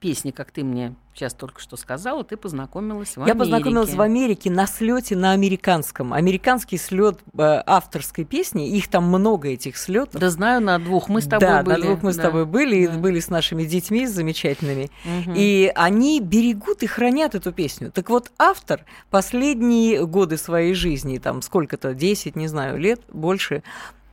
песни, 0.00 0.30
как 0.30 0.50
ты 0.50 0.62
мне 0.62 0.94
сейчас 1.14 1.34
только 1.34 1.60
что 1.60 1.76
сказала, 1.76 2.22
ты 2.22 2.36
познакомилась 2.36 3.16
в 3.16 3.26
Я 3.26 3.34
познакомилась 3.34 3.92
в 3.92 4.00
Америке. 4.00 4.18
Америке 4.18 4.50
на 4.50 4.66
слете 4.66 5.16
на 5.16 5.32
американском. 5.32 6.12
Американский 6.12 6.78
слет 6.78 7.18
э, 7.36 7.62
авторской 7.66 8.24
песни, 8.24 8.68
их 8.68 8.88
там 8.88 9.04
много 9.04 9.48
этих 9.48 9.76
слетов. 9.76 10.20
Да 10.20 10.30
знаю, 10.30 10.60
на 10.60 10.78
двух 10.78 11.08
мы 11.08 11.20
с 11.20 11.24
тобой 11.24 11.48
да, 11.48 11.62
были. 11.62 11.76
на 11.76 11.86
двух 11.86 12.02
мы 12.02 12.12
с 12.12 12.16
да. 12.16 12.24
тобой 12.24 12.46
были, 12.46 12.76
и 12.76 12.86
да. 12.86 12.94
были 12.94 13.20
с 13.20 13.28
нашими 13.28 13.64
детьми 13.64 14.06
замечательными. 14.06 14.90
Мгм. 15.04 15.34
И 15.36 15.72
они 15.74 16.20
берегут 16.20 16.82
и 16.82 16.86
хранят 16.86 17.34
эту 17.34 17.52
песню. 17.52 17.90
Так 17.90 18.10
вот, 18.10 18.30
автор 18.38 18.84
последние 19.10 20.06
годы 20.06 20.36
своей 20.36 20.74
жизни, 20.74 21.18
там 21.18 21.42
сколько-то, 21.42 21.94
10, 21.94 22.36
не 22.36 22.46
знаю, 22.46 22.78
лет, 22.78 23.00
больше, 23.12 23.62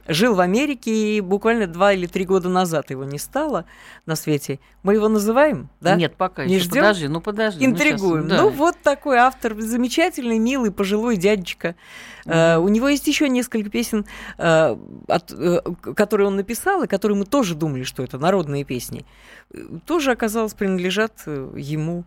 жил 0.07 0.35
в 0.35 0.39
Америке, 0.39 0.91
и 1.17 1.21
буквально 1.21 1.67
два 1.67 1.93
или 1.93 2.05
три 2.07 2.25
года 2.25 2.49
назад 2.49 2.89
его 2.91 3.03
не 3.03 3.17
стало 3.17 3.65
на 4.05 4.15
свете. 4.15 4.59
Мы 4.83 4.93
его 4.93 5.07
называем, 5.09 5.69
да? 5.81 5.95
Нет, 5.95 6.15
пока 6.15 6.45
Не 6.45 6.55
еще. 6.55 6.65
ждём? 6.65 6.81
Подожди, 6.83 7.07
ну 7.07 7.21
подожди. 7.21 7.65
ну, 7.65 7.71
Интригуем. 7.73 8.27
да. 8.27 8.41
Ну, 8.41 8.49
вот 8.49 8.75
такой 8.83 9.17
автор, 9.17 9.55
замечательный, 9.59 10.37
милый, 10.39 10.71
пожилой 10.71 11.17
дядечка. 11.17 11.75
Э, 12.25 12.57
у 12.57 12.67
него 12.67 12.87
есть 12.87 13.07
еще 13.07 13.29
несколько 13.29 13.69
песен, 13.69 14.05
э, 14.37 14.75
от- 15.07 15.31
э, 15.31 15.59
которые 15.95 16.27
он 16.27 16.35
написал, 16.35 16.83
и 16.83 16.87
которые 16.87 17.17
мы 17.17 17.25
тоже 17.25 17.55
думали, 17.55 17.83
что 17.83 18.03
это 18.03 18.17
народные 18.17 18.63
песни. 18.63 19.05
Тоже, 19.85 20.11
оказалось, 20.11 20.53
принадлежат 20.53 21.13
ему. 21.27 22.03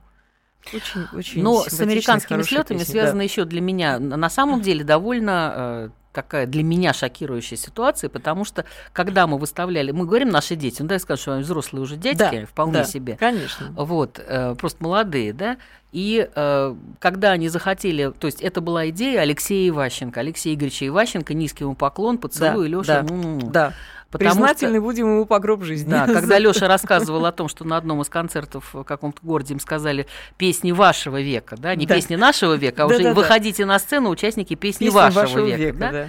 Очень, 0.74 1.06
очень 1.16 1.42
Но 1.42 1.62
с 1.62 1.80
американскими 1.80 2.42
слетами 2.42 2.78
песни, 2.78 2.92
связана 2.92 3.22
еще 3.22 3.44
для 3.44 3.60
меня, 3.60 3.98
на 3.98 4.28
самом 4.28 4.60
деле, 4.60 4.84
довольно 4.84 5.92
такая 6.18 6.46
для 6.46 6.64
меня 6.64 6.92
шокирующая 6.92 7.56
ситуация, 7.56 8.10
потому 8.10 8.44
что 8.44 8.64
когда 8.92 9.28
мы 9.28 9.38
выставляли, 9.38 9.92
мы 9.92 10.04
говорим 10.04 10.30
наши 10.30 10.56
дети, 10.56 10.82
ну 10.82 10.88
дай 10.88 10.98
скажу, 10.98 11.22
что 11.22 11.32
они 11.34 11.44
взрослые 11.44 11.80
уже 11.80 11.94
Да, 11.94 12.12
дядьки, 12.12 12.44
вполне 12.44 12.72
да, 12.72 12.84
себе. 12.84 13.16
Конечно. 13.16 13.72
Вот, 13.76 14.18
э, 14.18 14.56
просто 14.56 14.82
молодые, 14.82 15.32
да. 15.32 15.58
И 15.92 16.28
э, 16.34 16.74
когда 16.98 17.30
они 17.30 17.48
захотели, 17.48 18.12
то 18.18 18.26
есть 18.26 18.42
это 18.42 18.60
была 18.60 18.88
идея 18.90 19.20
Алексея 19.20 19.68
Иващенко, 19.68 20.18
Алексея 20.18 20.54
Игоревича 20.54 20.88
Иващенко, 20.88 21.34
низкий 21.34 21.62
ему 21.62 21.76
поклон, 21.76 22.18
поцелуй, 22.18 22.68
Да, 22.68 22.70
Лёша, 22.76 23.02
да, 23.02 23.14
м-м-м. 23.14 23.52
Да. 23.52 23.72
Потому 24.10 24.30
что- 24.30 24.40
Признательны 24.40 24.80
будем 24.80 25.06
ему 25.06 25.26
по 25.26 25.38
гроб 25.38 25.62
жизни. 25.64 25.90
Да, 25.90 26.06
когда 26.06 26.38
Лёша 26.38 26.66
рассказывал 26.66 27.26
о 27.26 27.32
том, 27.32 27.48
что 27.48 27.64
на 27.64 27.76
одном 27.76 28.00
из 28.00 28.08
концертов 28.08 28.70
в 28.72 28.82
каком-то 28.84 29.18
городе 29.22 29.52
им 29.52 29.60
сказали 29.60 30.06
песни 30.38 30.72
вашего 30.72 31.20
века, 31.20 31.56
да, 31.58 31.74
не 31.74 31.84
Да. 31.86 31.94
песни 31.94 32.16
нашего 32.16 32.54
века, 32.54 32.84
а 32.84 32.86
уже 32.86 32.98
Да-да-да. 32.98 33.14
выходите 33.14 33.66
на 33.66 33.78
сцену 33.78 34.08
участники 34.08 34.54
песни, 34.54 34.86
Песни 34.86 34.96
вашего, 34.96 35.44
века, 35.46 35.78
да, 35.78 35.92
да. 35.92 36.06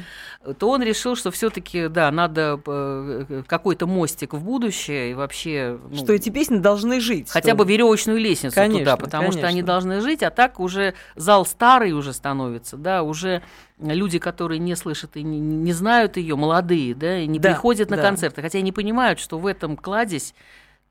То 0.57 0.69
он 0.69 0.81
решил, 0.81 1.17
что 1.17 1.31
все-таки, 1.31 1.89
да, 1.89 2.09
надо 2.11 2.59
э, 2.65 3.43
какой-то 3.45 3.87
мостик 3.87 4.33
в 4.33 4.41
будущее 4.41 5.11
и 5.11 5.13
вообще... 5.13 5.77
ну, 5.89 5.97
Что 5.97 6.13
эти 6.13 6.29
песни 6.29 6.57
должны 6.57 7.01
жить. 7.01 7.29
Хотя 7.29 7.55
бы 7.55 7.65
веревочную 7.65 8.19
лестницу 8.19 8.55
Конечно, 8.55 8.79
туда, 8.79 8.97
потому 8.97 9.31
что 9.31 9.41
они 9.41 9.61
конечно. 9.61 9.67
должны 9.67 10.01
жить, 10.01 10.23
а 10.23 10.31
так 10.31 10.61
уже 10.61 10.93
зал 11.15 11.45
старый 11.45 11.91
уже 11.91 12.13
становится, 12.13 12.77
да, 12.77 13.03
уже 13.03 13.41
люди, 13.79 14.17
которые 14.17 14.59
не 14.59 14.75
слышат 14.75 15.17
и 15.17 15.23
не, 15.23 15.39
не 15.39 15.73
знают 15.73 16.15
ее, 16.15 16.37
молодые, 16.37 16.95
да, 16.95 17.19
и 17.19 17.27
не 17.27 17.37
Да, 17.39 17.49
приходят 17.49 17.89
на 17.89 17.97
да. 17.97 18.03
концерты, 18.03 18.41
хотя 18.41 18.59
они 18.59 18.71
понимают, 18.71 19.19
что 19.19 19.37
в 19.39 19.45
этом 19.45 19.75
кладезь 19.75 20.33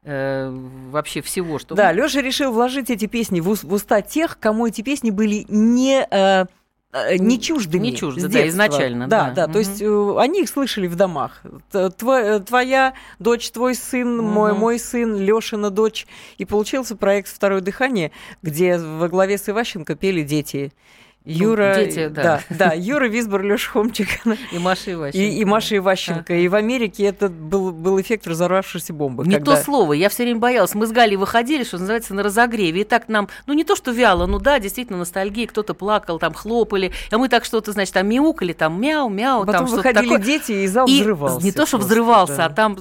э, 0.04 0.50
вообще 0.90 1.22
всего, 1.22 1.58
что 1.58 1.74
Да, 1.74 1.92
Лёша 1.92 2.20
решил 2.20 2.52
вложить 2.52 2.90
эти 2.90 3.06
песни 3.06 3.40
в, 3.40 3.54
в 3.54 3.72
уста 3.72 4.02
тех, 4.02 4.38
кому 4.38 4.66
эти 4.66 4.82
песни 4.82 5.10
были 5.10 5.44
не, 5.48 6.00
э, 6.02 6.06
э, 6.10 6.46
не 7.18 7.38
чуждыми. 7.40 7.88
Не 7.88 7.96
чужды, 7.96 8.22
с 8.22 8.32
да, 8.32 8.48
изначально, 8.48 9.08
Да, 9.08 9.24
да. 9.28 9.30
да, 9.34 9.42
то 9.44 9.50
Мгм. 9.50 9.58
есть 9.58 9.82
э, 9.82 10.14
они 10.18 10.42
их 10.42 10.48
слышали 10.48 10.86
в 10.86 10.96
домах. 10.96 11.42
Тво- 11.72 12.36
э, 12.36 12.40
твоя 12.40 12.94
дочь, 13.18 13.50
твой 13.50 13.74
сын, 13.74 14.16
мой, 14.18 14.52
Мгм. 14.52 14.60
мой 14.60 14.78
сын, 14.78 15.16
Лёшина 15.16 15.70
дочь. 15.70 16.06
И 16.38 16.44
получился 16.46 16.96
проект 16.96 17.28
«Второе 17.28 17.60
дыхание», 17.60 18.10
где 18.42 18.78
во 18.78 19.08
главе 19.08 19.36
с 19.36 19.48
Иващенко 19.48 19.96
пели 19.96 20.22
дети. 20.22 20.72
Юра, 21.32 21.74
дети, 21.76 22.08
да. 22.08 22.40
да. 22.48 22.68
да, 22.70 22.72
Юра 22.74 23.06
Висбор, 23.06 23.42
Леша 23.42 23.70
Хомчик 23.72 24.08
И 24.52 24.58
Маша 24.58 24.92
Иващенко. 24.92 25.18
и, 25.26 25.38
и 25.40 25.44
Маша 25.44 25.76
Иващенко. 25.76 26.34
И 26.34 26.48
в 26.48 26.54
Америке 26.54 27.04
это 27.04 27.28
был, 27.28 27.70
был 27.72 28.00
эффект 28.00 28.26
разорвавшейся 28.26 28.92
бомбы. 28.92 29.26
Не 29.26 29.34
когда- 29.36 29.56
то 29.56 29.62
слово, 29.62 29.92
я 29.92 30.08
все 30.08 30.22
время 30.24 30.40
боялась. 30.40 30.74
Мы 30.74 30.86
с 30.86 30.90
Галей 30.90 31.16
выходили, 31.16 31.64
что 31.64 31.78
называется, 31.78 32.14
на 32.14 32.22
разогреве. 32.22 32.80
И 32.80 32.84
так 32.84 33.08
нам, 33.08 33.28
ну 33.46 33.52
не 33.52 33.64
то, 33.64 33.76
что 33.76 33.90
вяло, 33.90 34.26
ну 34.26 34.38
да, 34.38 34.58
действительно, 34.58 34.98
ностальгия, 34.98 35.46
кто-то 35.46 35.74
плакал, 35.74 36.18
там 36.18 36.32
хлопали. 36.34 36.92
А 37.10 37.18
мы 37.18 37.28
так 37.28 37.44
что-то, 37.44 37.72
значит, 37.72 37.92
там 37.94 38.08
мяукали, 38.08 38.52
там 38.54 38.80
мяу, 38.80 39.08
мяу, 39.10 39.40
Потом 39.40 39.52
там 39.54 39.66
что-то 39.66 39.76
выходили 39.88 40.12
такое. 40.14 40.24
дети, 40.24 40.52
и 40.52 40.66
зал 40.66 40.86
И 40.88 41.00
взрывался. 41.00 41.44
не 41.44 41.52
то, 41.52 41.66
что 41.66 41.76
просто, 41.76 41.92
взрывался, 41.92 42.36
да. 42.36 42.44
а 42.46 42.50
там 42.50 42.76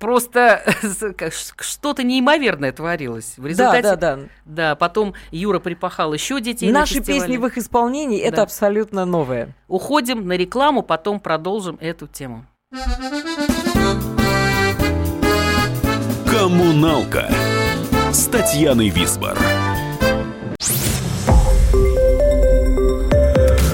просто 0.00 0.62
что-то 1.60 2.02
неимоверное 2.02 2.72
творилось. 2.72 3.34
В 3.36 3.42
Да, 3.42 3.48
результате, 3.48 3.82
да, 3.82 3.96
да. 3.96 4.18
да, 4.44 4.74
потом 4.74 5.14
Юра 5.30 5.58
припахал 5.58 6.12
еще 6.14 6.40
детей 6.40 6.70
на 6.72 6.80
Наши 6.80 6.94
фестивале. 6.94 7.20
песни 7.20 7.36
в 7.36 7.46
их 7.46 7.58
исполнении 7.58 7.91
это 8.00 8.36
Да. 8.36 8.42
абсолютно 8.42 9.04
новое. 9.04 9.54
Уходим 9.68 10.26
на 10.26 10.32
рекламу, 10.36 10.82
потом 10.82 11.20
продолжим 11.20 11.78
эту 11.80 12.06
тему. 12.06 12.44
Коммуналка 16.26 17.30
с 18.12 18.26
Татьяной 18.26 18.88
Висбор. 18.88 19.36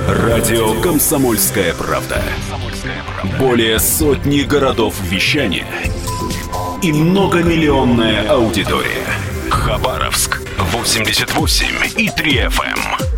Радио 0.09 0.81
«Комсомольская 0.81 1.75
правда». 1.75 2.21
Более 3.39 3.79
сотни 3.79 4.41
городов 4.43 4.95
вещания 5.03 5.67
и 6.83 6.93
многомиллионная 6.93 8.29
аудитория. 8.29 9.07
Хабаровск 9.51 10.41
88 10.59 11.67
и 11.97 12.09
3 12.11 12.33
FM. 12.47 13.18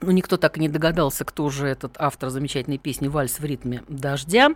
Ну, 0.00 0.12
никто 0.12 0.36
так 0.36 0.56
и 0.56 0.60
не 0.60 0.68
догадался, 0.68 1.24
кто 1.24 1.50
же 1.50 1.66
этот 1.66 1.96
автор 1.98 2.30
замечательной 2.30 2.78
песни 2.78 3.08
«Вальс 3.08 3.40
в 3.40 3.44
ритме 3.44 3.82
дождя». 3.88 4.50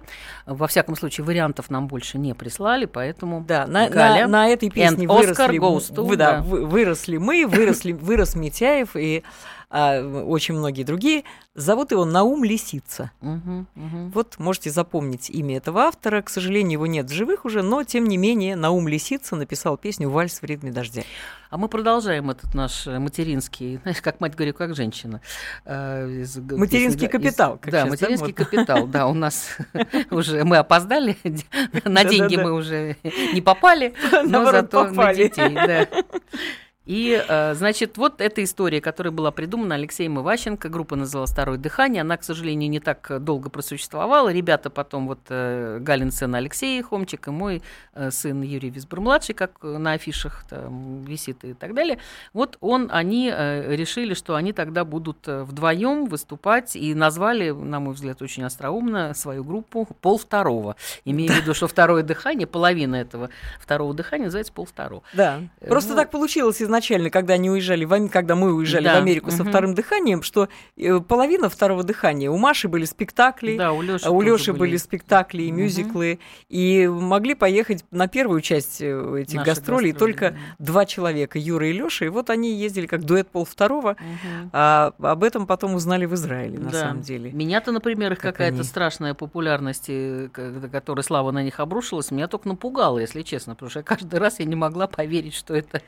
Во 0.47 0.69
всяком 0.69 0.95
случае, 0.95 1.25
вариантов 1.25 1.69
нам 1.69 1.89
больше 1.89 2.19
не 2.19 2.33
прислали, 2.35 2.85
поэтому 2.85 3.45
Да, 3.47 3.67
на, 3.67 3.89
Галя 3.89 4.29
на, 4.29 4.45
на 4.45 4.49
этой 4.49 4.71
песне 4.71 5.09
выросли, 5.09 5.59
goes 5.59 5.93
to, 5.93 6.05
вы- 6.05 6.17
да, 6.17 6.33
да. 6.35 6.43
вы- 6.43 6.65
выросли 6.65 7.17
мы, 7.17 7.45
выросли, 7.47 7.91
вырос 7.93 8.37
Митяев 8.37 8.95
и 8.95 9.25
а, 9.69 10.01
очень 10.03 10.55
многие 10.55 10.85
другие. 10.85 11.25
Зовут 11.55 11.91
его 11.91 12.07
Наум 12.07 12.45
Лисица. 12.45 13.11
Мгм, 13.21 13.67
мгм. 13.75 14.11
Вот 14.13 14.39
можете 14.39 14.71
запомнить 14.71 15.29
имя 15.29 15.59
этого 15.59 15.83
автора. 15.83 16.23
К 16.23 16.31
сожалению, 16.31 16.73
его 16.73 16.87
нет 16.87 17.11
в 17.11 17.13
живых 17.13 17.45
уже, 17.45 17.61
но 17.63 17.85
тем 17.85 18.05
не 18.05 18.17
менее 18.17 18.57
Наум 18.57 18.89
Лисица 18.89 19.37
написал 19.37 19.77
песню 19.77 20.09
«Вальс 20.09 20.41
в 20.41 20.45
ритме 20.47 20.73
дождя». 20.73 21.03
А 21.51 21.59
мы 21.59 21.69
продолжаем 21.69 22.31
этот 22.31 22.55
наш 22.55 22.87
э, 22.87 22.99
материнский, 22.99 23.77
знаешь, 23.83 24.01
как 24.01 24.19
мать 24.21 24.35
говорю, 24.35 24.55
как 24.55 24.75
женщина. 24.75 25.21
э, 25.67 26.09
из 26.23 26.39
Материнский 26.39 27.07
песни, 27.07 27.07
да, 27.07 27.07
из- 27.07 27.11
капитал, 27.13 27.59
как 27.61 27.71
Да, 27.71 27.85
да, 27.85 27.91
материнский 27.91 28.29
модно. 28.29 28.45
капитал, 28.47 28.87
да, 28.87 29.07
у 29.07 29.13
нас 29.13 29.59
уже, 30.11 30.45
мы 30.45 30.57
опоздали, 30.57 31.19
на 31.85 32.05
деньги 32.05 32.37
мы 32.37 32.53
уже 32.55 32.97
не 33.35 33.43
попали, 33.43 33.93
но 34.25 34.51
зато 34.51 34.85
на 34.89 35.13
детей, 35.13 35.55
да. 35.55 35.87
И, 36.85 37.25
э, 37.29 37.55
значит, 37.55 37.97
вот 37.97 38.21
эта 38.21 38.43
история, 38.43 38.81
которая 38.81 39.13
была 39.13 39.31
придумана 39.31 39.77
Алексеем 39.77 40.19
Иващенко, 40.19 40.69
группа 40.69 40.97
называлась 40.97 41.31
«Второе 41.31 41.57
дыхание», 41.59 42.01
она, 42.01 42.17
к 42.17 42.25
сожалению, 42.25 42.69
не 42.69 42.81
так 42.81 43.23
долго 43.23 43.51
просуществовала. 43.51 44.33
Ребята 44.33 44.69
потом, 44.69 45.07
вот 45.07 45.21
э, 45.29 45.79
Галин 45.81 46.11
сын 46.11 46.35
Алексей 46.35 46.83
Хомчик 46.83 47.29
и 47.29 47.31
мой 47.31 47.63
э, 47.95 48.11
сын 48.11 48.43
Юрий 48.43 48.71
Висбор-младший, 48.71 49.35
как 49.35 49.63
на 49.63 49.93
афишах 49.93 50.45
там 50.51 51.05
висит 51.05 51.45
и 51.45 51.55
так 51.55 51.75
далее, 51.75 51.99
вот 52.33 52.59
он, 52.61 52.89
они 52.91 53.31
решили, 53.31 54.15
что 54.15 54.35
они 54.35 54.53
тогда 54.53 54.85
будут 54.85 55.27
вдвоем 55.27 56.07
выступать 56.07 56.75
и 56.75 56.95
назвали, 56.95 57.51
на 57.51 57.79
мой 57.79 57.95
взгляд, 57.95 58.21
очень 58.23 58.43
остроумно 58.43 59.15
свою 59.15 59.45
группу 59.45 59.87
«Пол 60.01 60.19
второго», 60.19 60.77
имея 61.05 61.31
в 61.31 61.37
виду, 61.37 61.55
что 61.55 61.69
«Второе 61.69 62.03
дыхание», 62.03 62.47
половина 62.47 62.97
этого 62.97 63.31
«Второго 63.61 63.95
дыхания» 63.95 64.27
называется 64.27 64.53
«Пол 64.53 64.65
второго». 64.65 65.03
Да. 65.13 65.41
Просто 65.61 65.91
ну- 65.91 65.97
так 65.97 66.11
получилось 66.11 66.61
изначально, 66.73 67.11
когда 67.11 67.35
они 67.35 67.51
уезжали, 67.51 67.85
в 67.85 68.09
когда 68.09 68.35
мы 68.35 68.53
уезжали 68.55 68.85
Да, 68.85 68.95
в 68.95 69.03
Америку 69.03 69.31
со 69.31 69.43
мгм. 69.43 69.51
вторым 69.51 69.75
дыханием, 69.75 70.23
что 70.23 70.49
э, 70.77 71.01
половина 71.01 71.49
второго 71.51 71.83
дыхания 71.85 72.31
у 72.31 72.39
Маши 72.39 72.69
были 72.69 72.85
спектакли, 72.87 73.57
Да, 73.59 73.73
у 73.73 73.83
Лёши 73.83 74.07
а 74.07 74.11
у 74.11 74.23
Лёши 74.23 74.53
были 74.53 74.77
спектакли 74.79 75.43
и 75.43 75.51
мюзиклы, 75.51 76.19
и 76.49 76.89
могли 76.89 77.35
поехать 77.35 77.85
на 77.91 78.09
первую 78.09 78.41
часть 78.41 78.81
э, 78.81 79.21
этих 79.21 79.35
Наши 79.35 79.51
гастролей 79.51 79.93
гастроли, 79.93 80.13
только 80.13 80.31
да. 80.31 80.37
два 80.65 80.87
человека, 80.87 81.39
Юра 81.39 81.69
и 81.69 81.73
Лёша, 81.73 82.07
и 82.07 82.09
вот 82.09 82.31
они 82.31 82.55
ездили 82.55 82.87
как 82.87 83.05
дуэт 83.05 83.29
пол 83.29 83.45
второго, 83.45 83.97
Мгм. 84.01 84.51
а 84.53 84.93
об 84.99 85.23
этом 85.25 85.47
потом 85.47 85.75
узнали 85.75 86.07
в 86.07 86.15
Израиле, 86.15 86.59
на 86.59 86.71
Да. 86.71 86.81
самом 86.81 87.03
деле. 87.03 87.31
Меня-то, 87.33 87.73
например, 87.73 88.13
их 88.13 88.19
Как 88.19 88.33
какая-то 88.35 88.57
они. 88.61 88.65
страшная 88.65 89.15
популярность, 89.15 89.87
э, 89.89 90.29
которая 90.73 91.03
слава 91.03 91.31
на 91.33 91.43
них 91.43 91.61
обрушилась, 91.61 92.11
меня 92.11 92.29
только 92.29 92.49
напугала, 92.49 92.99
если 92.99 93.23
честно, 93.23 93.55
потому 93.55 93.71
что 93.71 93.81
я 93.81 93.85
каждый 93.85 94.19
раз 94.19 94.39
я 94.41 94.47
не 94.47 94.57
могла 94.57 94.87
поверить, 94.87 95.35
что 95.35 95.55
это... 95.55 95.83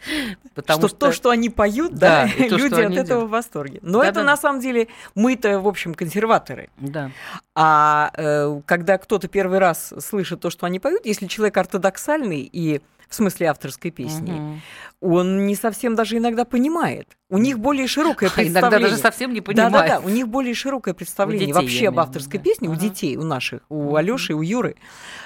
Потому 0.55 0.74
что, 0.79 0.89
что, 0.89 0.97
то, 0.97 1.13
что 1.13 1.31
они 1.31 1.49
поют, 1.51 1.95
Да, 1.95 2.27
да, 2.39 2.49
то, 2.49 2.57
люди 2.57 2.75
от 2.75 2.93
этого 2.93 3.05
делают. 3.05 3.29
в 3.29 3.31
восторге. 3.31 3.79
Но 3.83 4.03
это 4.03 4.15
Да-да. 4.15 4.27
на 4.27 4.37
самом 4.37 4.61
деле 4.61 4.89
мы-то, 5.15 5.61
в 5.61 5.69
общем, 5.69 5.95
консерваторы. 5.95 6.71
Да. 6.79 7.11
А 7.55 8.11
э, 8.17 8.61
когда 8.67 8.99
кто-то 8.99 9.29
первый 9.29 9.59
раз 9.59 9.93
слышит 10.01 10.41
то, 10.41 10.51
что 10.51 10.67
они 10.67 10.79
поют, 10.81 11.07
если 11.07 11.27
человек 11.27 11.57
ортодоксальный 11.57 12.41
и 12.41 12.81
в 13.09 13.15
смысле 13.15 13.47
авторской 13.49 13.91
песни, 13.91 14.33
Мгм. 14.33 14.63
он 15.01 15.47
не 15.47 15.55
совсем 15.55 15.95
даже 15.95 16.17
иногда 16.17 16.45
понимает. 16.45 17.07
У 17.35 17.39
них 17.39 17.59
более 17.59 17.87
широкое 17.87 18.29
А 18.31 18.33
представление. 18.33 18.61
Иногда 18.61 18.79
даже 18.79 18.97
совсем 18.97 19.33
не 19.33 19.41
Да, 19.41 19.45
понимает. 19.47 19.73
да, 19.73 20.01
да. 20.01 20.07
У 20.07 20.09
них 20.09 20.29
более 20.29 20.55
широкое 20.55 20.95
представление 20.95 21.47
детей, 21.49 21.61
вообще 21.61 21.89
об 21.89 21.99
авторской 21.99 22.39
да. 22.39 22.45
песне, 22.45 22.69
у 22.69 22.73
Ага. 22.73 22.81
детей, 22.81 23.17
у 23.17 23.23
наших, 23.25 23.63
у. 23.69 23.97
Алёши, 23.97 24.35
у 24.35 24.43
Юры. 24.43 24.77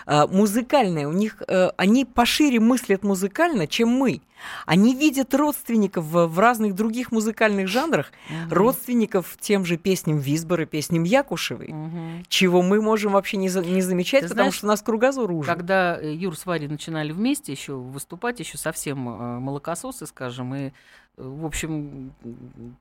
А, 0.06 0.26
музыкальное. 0.26 1.06
У 1.06 1.12
них 1.12 1.42
э, 1.46 1.70
они 1.76 2.04
пошире 2.04 2.60
мыслят 2.60 3.02
музыкально, 3.04 3.66
чем 3.66 3.88
мы. 3.90 4.22
Они 4.66 4.94
видят 4.94 5.34
родственников 5.34 6.04
в, 6.04 6.38
разных 6.38 6.74
других 6.76 7.10
музыкальных 7.10 7.66
жанрах, 7.66 8.12
Мгм. 8.30 8.52
родственников 8.52 9.36
тем 9.40 9.64
же 9.64 9.76
песням 9.76 10.18
Висбора, 10.18 10.64
песням 10.64 11.02
Якушевой, 11.02 11.68
Мгм. 11.72 12.24
чего 12.28 12.62
мы 12.62 12.80
можем 12.80 13.12
вообще 13.12 13.36
не, 13.36 13.48
за- 13.48 13.64
не 13.64 13.82
замечать, 13.82 14.20
Ты 14.22 14.28
потому 14.28 14.44
знаешь, 14.44 14.54
что 14.54 14.66
у 14.66 14.68
нас 14.68 14.80
кругозор 14.80 15.32
уже. 15.32 15.48
Когда 15.52 15.98
э, 16.00 16.14
Юр 16.14 16.36
с 16.36 16.46
Варей 16.46 16.68
начинали 16.68 17.10
вместе 17.10 17.50
еще 17.50 17.72
выступать, 17.74 18.38
еще 18.38 18.58
совсем 18.58 19.08
э, 19.08 19.38
молокососы, 19.40 20.06
скажем, 20.06 20.54
и, 20.54 20.70
в 21.18 21.44
общем, 21.44 22.12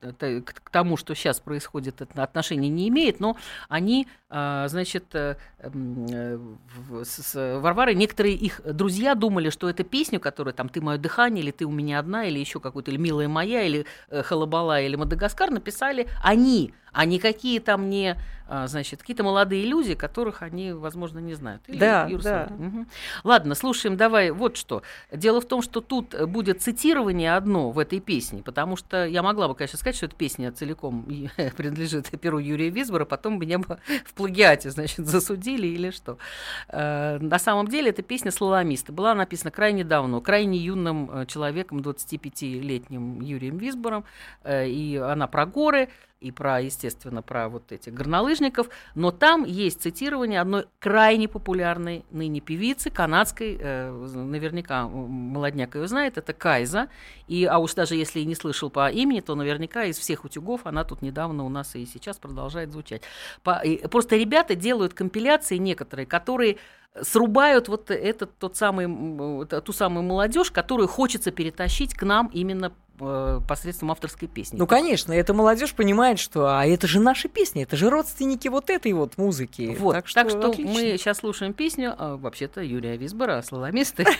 это 0.02 0.42
к 0.42 0.70
тому, 0.70 0.96
что 0.96 1.16
сейчас 1.16 1.40
происходит, 1.40 2.02
это 2.02 2.24
отношения 2.24 2.70
не 2.70 2.88
имеет, 2.90 3.20
но 3.20 3.36
они, 3.68 4.08
а, 4.30 4.68
значит, 4.68 5.06
э, 5.14 5.36
э, 5.60 6.40
с 7.04 7.60
Варварой, 7.60 7.96
некоторые 7.96 8.36
их 8.36 8.62
друзья 8.64 9.16
думали, 9.16 9.50
что 9.50 9.70
это 9.70 9.84
песню, 9.84 10.20
которая 10.20 10.54
там 10.54 10.70
«Ты 10.70 10.82
мое 10.82 10.98
дыхание», 10.98 11.44
или 11.44 11.52
«Ты 11.52 11.66
у 11.66 11.72
меня 11.72 12.00
одна», 12.00 12.26
или 12.26 12.40
еще 12.40 12.60
какую-то, 12.60 12.92
или 12.92 12.98
«Милая 12.98 13.28
моя», 13.28 13.64
или 13.64 13.86
э, 14.10 14.22
«Халабала», 14.22 14.82
или 14.82 14.96
«Мадагаскар» 14.96 15.50
написали 15.50 16.08
они, 16.24 16.74
а 16.94 17.06
не 17.06 17.20
какие 17.20 17.60
там 17.60 17.90
не, 17.90 18.18
а, 18.48 18.68
значит, 18.68 19.02
какие-то 19.02 19.24
молодые 19.24 19.66
люди, 19.66 19.94
которых 19.94 20.42
они, 20.42 20.72
возможно, 20.72 21.20
не 21.20 21.34
знают. 21.34 21.62
Или 21.68 21.80
Да, 21.80 22.08
Юр 22.08 22.22
да. 22.22 22.48
Мгм. 22.50 22.88
Ладно, 23.24 23.56
слушаем, 23.56 23.98
давай 23.98 24.32
вот 24.32 24.58
что. 24.58 24.84
Дело 25.12 25.42
в 25.42 25.46
том, 25.46 25.62
что 25.62 25.82
тут 25.82 26.16
будет 26.28 26.62
цитирование 26.62 27.36
одно 27.36 27.72
в 27.72 27.80
этой 27.80 28.00
песне, 28.00 28.42
потому 28.44 28.78
что 28.78 29.06
я 29.06 29.22
могла 29.22 29.48
бы, 29.48 29.56
конечно, 29.56 29.78
сказать, 29.78 29.96
что 29.96 30.06
эта 30.06 30.16
песня 30.16 30.52
целиком 30.52 31.04
принадлежит 31.58 32.10
перу 32.20 32.40
Юрия 32.40 32.70
Висбора, 32.70 33.06
потом 33.06 33.40
меня 33.40 33.60
бы 33.60 33.80
в 34.06 34.14
плагиате, 34.14 34.70
значит, 34.70 35.06
засудили 35.06 35.68
или 35.68 35.92
что. 35.92 36.18
Э, 36.70 37.18
На 37.20 37.40
самом 37.40 37.68
деле 37.68 37.90
эта 37.90 38.02
песня 38.02 38.32
«Слаломиста» 38.32 38.94
была 38.94 39.14
написана 39.14 39.52
крайне 39.52 39.84
давно, 39.84 40.22
крайне 40.22 40.58
юным 40.58 41.10
э, 41.12 41.26
человеком, 41.26 41.80
25-летним 41.80 43.22
Юрием 43.22 43.58
Висбором, 43.58 44.06
э, 44.44 44.68
и 44.70 44.96
она 44.98 45.28
про 45.28 45.46
горы, 45.46 45.90
и 46.20 46.32
про, 46.32 46.60
естественно, 46.60 47.22
про 47.22 47.48
вот 47.50 47.72
этих 47.72 47.94
горнолыжников, 47.94 48.70
но 48.96 49.12
там 49.12 49.44
есть 49.44 49.82
цитирование 49.82 50.42
одной 50.42 50.66
крайне 50.80 51.28
популярной 51.28 52.06
ныне 52.12 52.40
певицы, 52.40 52.90
канадской, 52.90 53.58
э, 53.60 53.92
наверняка 53.92 54.88
молодняк 54.88 55.76
ее 55.76 55.88
знает, 55.88 56.18
это 56.18 56.34
Кайза, 56.34 56.90
и, 57.28 57.46
а 57.46 57.60
уж 57.60 57.74
даже 57.74 57.96
если 57.96 58.20
и 58.20 58.26
не 58.26 58.36
слышал 58.36 58.70
по 58.70 58.90
имени, 58.90 59.20
то 59.20 59.36
наверняка 59.36 59.86
из 59.86 59.98
всех 59.98 60.26
утюгов 60.26 60.62
она 60.66 60.84
тут 60.84 61.02
недавно 61.02 61.44
у 61.44 61.50
нас 61.50 61.76
и 61.76 61.86
сейчас 61.86 62.18
продолжает 62.18 62.72
звучать. 62.72 63.02
По- 63.44 63.62
и 63.64 63.88
просто 63.88 64.16
ребята 64.16 64.56
делают 64.56 64.94
компиляции 64.94 65.58
некоторые, 65.58 66.06
которые 66.06 66.58
срубают 67.02 67.68
вот 67.68 67.92
этот 67.92 68.38
тот 68.38 68.56
самый, 68.56 69.46
ту 69.48 69.74
самую 69.74 70.04
молодежь, 70.04 70.52
которую 70.52 70.88
хочется 70.88 71.32
перетащить 71.32 71.94
к 71.94 72.04
нам 72.04 72.28
именно 72.34 72.74
э, 73.00 73.40
посредством 73.48 73.92
авторской 73.92 74.28
песни. 74.28 74.58
Ну, 74.58 74.68
конечно, 74.68 75.14
эта 75.14 75.34
молодежь 75.34 75.74
понимает, 75.74 76.20
что 76.20 76.48
а 76.48 76.66
это 76.66 76.88
же 76.88 77.00
наши 77.00 77.30
песни, 77.30 77.64
это 77.64 77.76
же 77.76 77.90
родственники 77.90 78.48
вот 78.48 78.70
этой 78.70 78.94
вот 78.94 79.18
музыки. 79.18 79.76
Вот, 79.80 79.94
так 79.94 80.08
что, 80.08 80.22
отлично. 80.22 80.74
мы 80.74 80.82
сейчас 80.98 81.18
слушаем 81.18 81.54
песню, 81.54 81.96
а, 81.98 82.18
вообще-то 82.18 82.62
Юрия 82.62 82.98
Висбора, 82.98 83.42
слаломисты. 83.42 84.06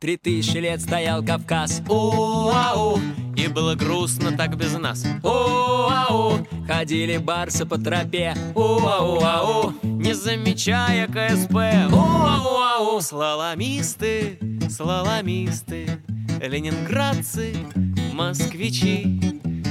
Три 0.00 0.16
тысячи 0.16 0.56
лет 0.56 0.80
стоял 0.80 1.22
Кавказ, 1.22 1.82
у-ау, 1.86 2.98
и 3.36 3.48
было 3.48 3.74
грустно 3.74 4.32
так 4.34 4.56
без 4.56 4.72
нас, 4.78 5.04
у-ау, 5.22 6.38
ходили 6.66 7.18
барсы 7.18 7.66
по 7.66 7.76
тропе, 7.76 8.34
у-ау-ау, 8.54 9.74
не 9.82 10.14
замечая 10.14 11.06
КСП, 11.06 11.92
у-ау-ау, 11.92 12.98
слаломисты, 13.02 14.38
слаломисты, 14.70 15.86
ленинградцы, 16.40 17.54
москвичи, 18.14 19.20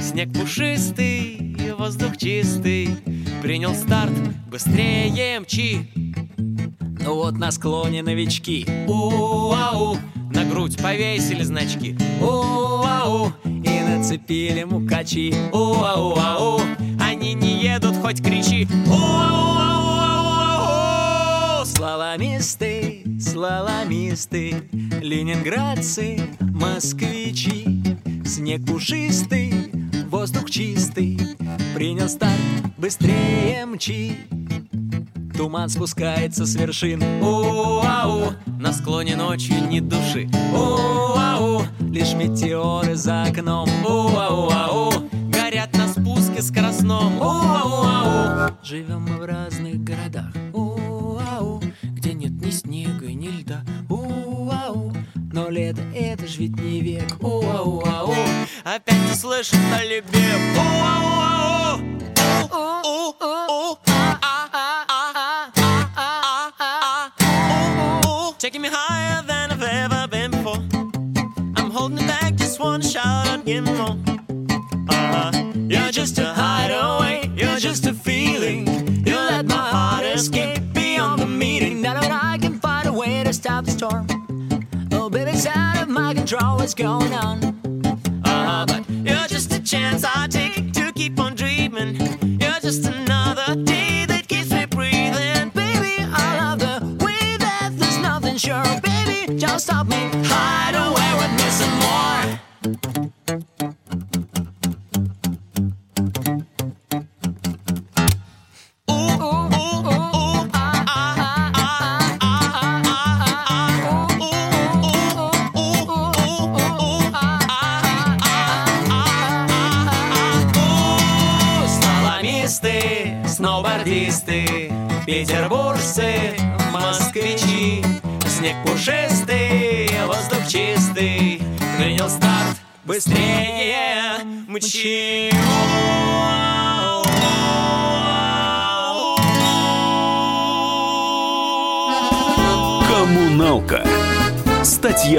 снег 0.00 0.32
пушистый, 0.32 1.56
воздух 1.76 2.16
чистый, 2.16 2.96
принял 3.42 3.74
старт 3.74 4.12
быстрее 4.48 5.40
мчи. 5.40 5.90
Ну 7.02 7.16
вот 7.16 7.32
на 7.36 7.50
склоне 7.50 8.04
новички. 8.04 8.64
У-ау 8.86 9.96
На 10.30 10.44
грудь 10.44 10.76
повесили 10.76 11.42
значки. 11.42 11.96
У-ау 12.20 13.32
И 13.44 13.80
нацепили 13.80 14.64
мукачи. 14.64 15.34
У-ау-ау 15.52 16.60
Они 17.00 17.34
не 17.34 17.62
едут, 17.62 17.96
хоть 17.96 18.22
кричи. 18.22 18.68
У-ау-ау-ау-ау 18.86 21.66
Слаломисты, 21.66 23.04
слаломисты 23.20 24.54
Ленинградцы, 25.02 26.20
москвичи 26.40 27.66
Снег 28.24 28.64
пушистый, 28.64 29.52
воздух 30.08 30.48
чистый. 30.50 31.18
Принял 31.74 32.08
старт, 32.08 32.38
быстрее 32.78 33.66
мчи 33.66 34.16
Туман 35.40 35.70
спускается 35.70 36.44
с 36.44 36.54
вершин. 36.54 37.02
У-ау, 37.22 38.34
на 38.58 38.74
склоне 38.74 39.16
ночью 39.16 39.56
ни 39.68 39.80
души. 39.80 40.28
У-ау, 40.52 41.62
лишь 41.80 42.12
метеоры 42.12 42.94
за 42.94 43.22
окном. 43.22 43.66
У-ау-ау, 43.82 45.08
горят 45.30 45.74
на 45.78 45.88
спуске 45.88 46.42
скоростном. 46.42 47.22
У-ау-ау, 47.22 48.50
живем 48.62 49.06
мы 49.08 49.16
в 49.16 49.24
разных 49.24 49.82
городах. 49.82 50.30
У-ау, 50.52 51.62
где 51.84 52.12
нет 52.12 52.32
ни 52.32 52.50
снега, 52.50 53.10
ни 53.10 53.28
льда. 53.28 53.62
У-ау, 53.88 54.92
но 55.32 55.48
лето 55.48 55.80
это 55.94 56.26
ж 56.26 56.36
ведь 56.36 56.60
не 56.60 56.82
век. 56.82 57.16
У-ау-ау, 57.22 58.14
опять 58.62 59.08
не 59.08 59.14
слышит 59.14 59.56
о 59.72 59.82
любви 59.86 60.20
У-ау-ау, 60.54 61.80
more. 73.58 73.98
Uh-huh. 74.88 75.52
You're 75.68 75.90
just 75.90 76.18
a 76.18 76.26
hideaway, 76.26 77.28
you're 77.34 77.56
just 77.56 77.84
a 77.86 77.92
feeling. 77.92 78.66
You 79.04 79.16
let 79.16 79.46
my 79.46 79.54
heart 79.56 80.04
escape 80.04 80.72
beyond 80.72 81.20
the 81.20 81.26
meeting. 81.26 81.82
Now 81.82 81.94
that 82.00 82.12
I 82.12 82.38
can 82.38 82.60
find 82.60 82.86
a 82.86 82.92
way 82.92 83.24
to 83.24 83.32
stop 83.32 83.64
the 83.64 83.72
storm. 83.72 84.06
Oh, 84.92 85.10
baby, 85.10 85.32
it's 85.32 85.46
out 85.46 85.82
of 85.82 85.88
my 85.88 86.14
control, 86.14 86.58
what's 86.58 86.74
going 86.74 87.12
on? 87.12 87.42
Uh-huh, 88.24 88.66
but 88.66 88.88
you're 88.88 89.26
just 89.26 89.52
a 89.52 89.60
chance 89.60 90.04
I 90.04 90.28
take 90.28 90.59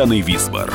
Татьяной 0.02 0.22
Висбор. 0.22 0.72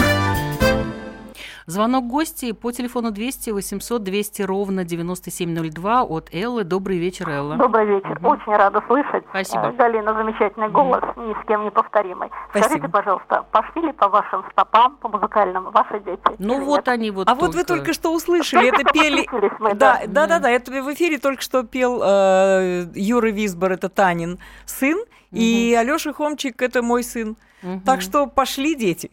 Звонок 1.66 2.06
гости 2.06 2.52
по 2.52 2.70
телефону 2.70 3.10
200 3.10 3.50
800 3.50 4.04
200 4.04 4.42
ровно 4.42 4.84
9702 4.84 6.02
от 6.04 6.32
Эллы. 6.32 6.62
Добрый 6.62 6.98
вечер, 6.98 7.28
Элла. 7.28 7.56
Добрый 7.56 7.86
вечер. 7.86 8.20
Очень 8.22 8.54
рада 8.54 8.80
слышать. 8.86 9.24
Спасибо. 9.30 9.66
Э, 9.66 9.72
Галина, 9.72 10.14
замечательный 10.14 10.68
голос, 10.68 11.02
ни 11.16 11.32
с 11.42 11.46
кем 11.48 11.64
не 11.64 11.72
повторимый. 11.72 12.30
Скажите, 12.50 12.74
Спасибо. 12.76 12.88
пожалуйста, 12.88 13.44
пошли 13.50 13.82
ли 13.82 13.92
по 13.94 14.08
вашим 14.08 14.44
стопам, 14.52 14.96
по 14.98 15.08
музыкальным, 15.08 15.72
ваши 15.72 15.98
дети? 15.98 16.22
Ну 16.38 16.64
вот 16.64 16.86
нет? 16.86 16.88
они 16.88 17.10
вот 17.10 17.28
А 17.28 17.34
вот 17.34 17.52
вы 17.56 17.64
только 17.64 17.94
что 17.94 18.14
услышали, 18.14 18.70
Только 18.70 18.82
это 18.82 18.90
что 18.90 19.02
пели... 19.02 19.26
мы, 19.58 19.74
Да, 19.74 20.02
да. 20.02 20.06
да, 20.06 20.26
да, 20.26 20.38
да, 20.38 20.50
это 20.50 20.70
в 20.70 20.94
эфире 20.94 21.18
только 21.18 21.42
что 21.42 21.64
пел 21.64 22.00
э, 22.00 22.84
Юра 22.94 23.30
Висбор, 23.32 23.72
это 23.72 23.88
Танин 23.88 24.38
сын, 24.66 24.98
и 25.32 25.76
Алёша 25.76 26.12
Хомчик, 26.12 26.62
это 26.62 26.80
мой 26.80 27.02
сын. 27.02 27.36
Мгм. 27.62 27.80
Так 27.80 28.02
что 28.02 28.26
пошли 28.26 28.74
дети. 28.74 29.10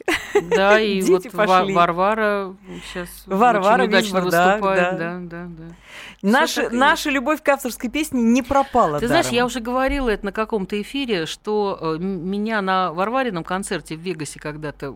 Да, 0.50 0.80
и 0.82 1.02
дети 1.02 1.30
вот 1.34 1.48
пошли. 1.48 1.74
Варвара 1.74 2.56
сейчас 2.92 3.08
Варвара 3.26 3.84
очень 3.84 3.90
удачно 3.90 4.18
Висбор, 4.18 4.32
да, 4.32 4.48
выступает. 4.48 4.98
да. 4.98 4.98
Да, 4.98 5.20
да, 5.20 5.46
да. 5.50 5.76
Наша, 6.22 6.64
так 6.64 6.74
и 6.74 6.76
наша 6.76 7.10
любовь 7.10 7.42
к 7.42 7.50
авторской 7.50 7.90
песне 7.90 8.22
не 8.22 8.42
пропала 8.42 9.00
Ты 9.00 9.08
знаешь, 9.08 9.26
даром. 9.26 9.36
я 9.38 9.46
уже 9.46 9.60
говорила 9.60 10.10
это 10.10 10.26
на 10.26 10.32
каком-то 10.32 10.82
эфире, 10.82 11.26
что 11.26 11.78
э, 11.82 11.98
меня 12.00 12.62
на 12.62 12.92
Варварином 12.94 13.44
концерте 13.44 13.96
в 13.96 14.00
Вегасе 14.00 14.40
когда-то 14.40 14.96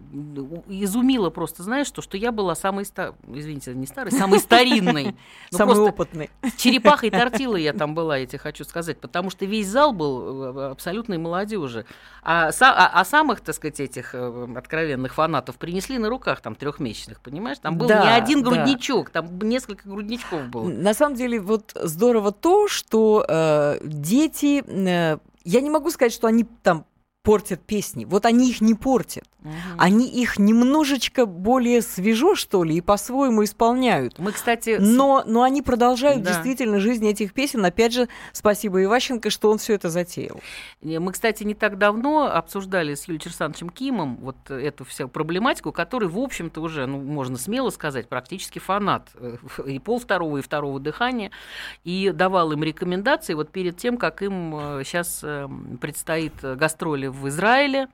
изумило 0.67 1.29
просто, 1.29 1.63
знаешь, 1.63 1.87
что, 1.87 2.01
что 2.01 2.17
я 2.17 2.31
была 2.31 2.55
самой 2.55 2.85
ста... 2.85 3.13
извините, 3.27 3.73
не 3.73 3.85
старой, 3.87 4.11
самой 4.11 4.39
старинной. 4.39 5.15
Ну, 5.51 5.57
Самый 5.57 5.75
просто 5.75 5.89
опытный. 5.93 6.29
черепахой 6.57 7.09
тортилой 7.09 7.63
я 7.63 7.71
там 7.71 7.95
была, 7.95 8.17
я 8.17 8.25
тебе 8.25 8.37
хочу 8.39 8.65
сказать, 8.65 8.99
потому 8.99 9.29
что 9.29 9.45
весь 9.45 9.67
зал 9.67 9.93
был 9.93 10.57
э, 10.57 10.71
абсолютной 10.71 11.17
молодежи. 11.17 11.85
А, 12.21 12.49
а- 12.59 12.91
а 12.93 13.05
самых, 13.05 13.36
так 13.41 13.55
сказать, 13.55 13.79
этих 13.79 14.13
э, 14.13 14.47
откровенных 14.55 15.13
фанатов 15.13 15.57
принесли 15.57 15.97
на 15.97 16.09
руках 16.09 16.41
там 16.41 16.55
трехмесячных, 16.55 17.21
понимаешь? 17.21 17.57
Там 17.59 17.77
был 17.77 17.87
Да, 17.87 18.03
не 18.03 18.09
один 18.11 18.43
да. 18.43 18.51
грудничок, 18.51 19.09
там 19.09 19.39
несколько 19.39 19.87
грудничков 19.87 20.47
было. 20.47 20.67
На 20.67 20.93
самом 20.93 21.15
деле, 21.15 21.39
вот 21.39 21.71
здорово 21.75 22.31
то, 22.31 22.67
что 22.67 23.25
э, 23.27 23.79
дети, 23.83 24.63
э, 24.65 25.17
я 25.43 25.61
не 25.61 25.69
могу 25.69 25.89
сказать, 25.91 26.13
что 26.13 26.27
они 26.27 26.45
там 26.63 26.85
портят 27.27 27.59
песни. 27.59 28.05
Вот 28.05 28.25
они 28.25 28.49
их 28.49 28.61
не 28.61 28.73
портят. 28.73 29.25
Они 29.77 30.07
их 30.07 30.39
немножечко 30.39 31.25
более 31.25 31.81
свежо, 31.81 32.35
что 32.35 32.63
ли, 32.63 32.77
и 32.77 32.81
по-своему 32.81 33.43
исполняют. 33.43 34.17
Мы, 34.17 34.31
кстати, 34.31 34.77
Но, 34.79 35.23
но 35.25 35.43
они 35.43 35.61
продолжают 35.61 36.23
Да. 36.23 36.31
действительно 36.31 36.79
жизнь 36.79 37.05
этих 37.07 37.33
песен. 37.33 37.63
Опять 37.65 37.93
же, 37.93 38.07
спасибо 38.31 38.81
Иващенко, 38.83 39.29
что 39.29 39.51
он 39.51 39.57
все 39.57 39.73
это 39.73 39.89
затеял. 39.89 40.39
Мы, 40.81 41.11
кстати, 41.11 41.43
не 41.43 41.53
так 41.53 41.77
давно 41.77 42.31
обсуждали 42.33 42.93
с 42.93 43.07
Юлией 43.07 43.21
Черсановичем 43.21 43.69
Кимом 43.69 44.17
вот 44.17 44.49
эту 44.49 44.85
всю 44.85 45.07
проблематику, 45.09 45.71
который, 45.71 46.07
в 46.07 46.17
общем-то, 46.17 46.61
уже, 46.61 46.85
ну, 46.85 46.99
можно 46.99 47.37
смело 47.37 47.69
сказать, 47.71 48.07
практически 48.07 48.59
фанат 48.59 49.09
э, 49.15 49.37
и 49.65 49.79
пол 49.79 49.99
второго, 49.99 50.37
и 50.37 50.41
второго 50.41 50.79
дыхания, 50.79 51.31
и 51.83 52.11
давал 52.13 52.53
им 52.53 52.63
рекомендации 52.63 53.33
вот 53.33 53.49
перед 53.51 53.77
тем, 53.77 53.97
как 53.97 54.21
им 54.21 54.51
сейчас 54.83 55.23
предстоит 55.79 56.33
э, 56.43 56.55
гастроли 56.55 57.07
в 57.07 57.16
Израиле. 57.27 57.87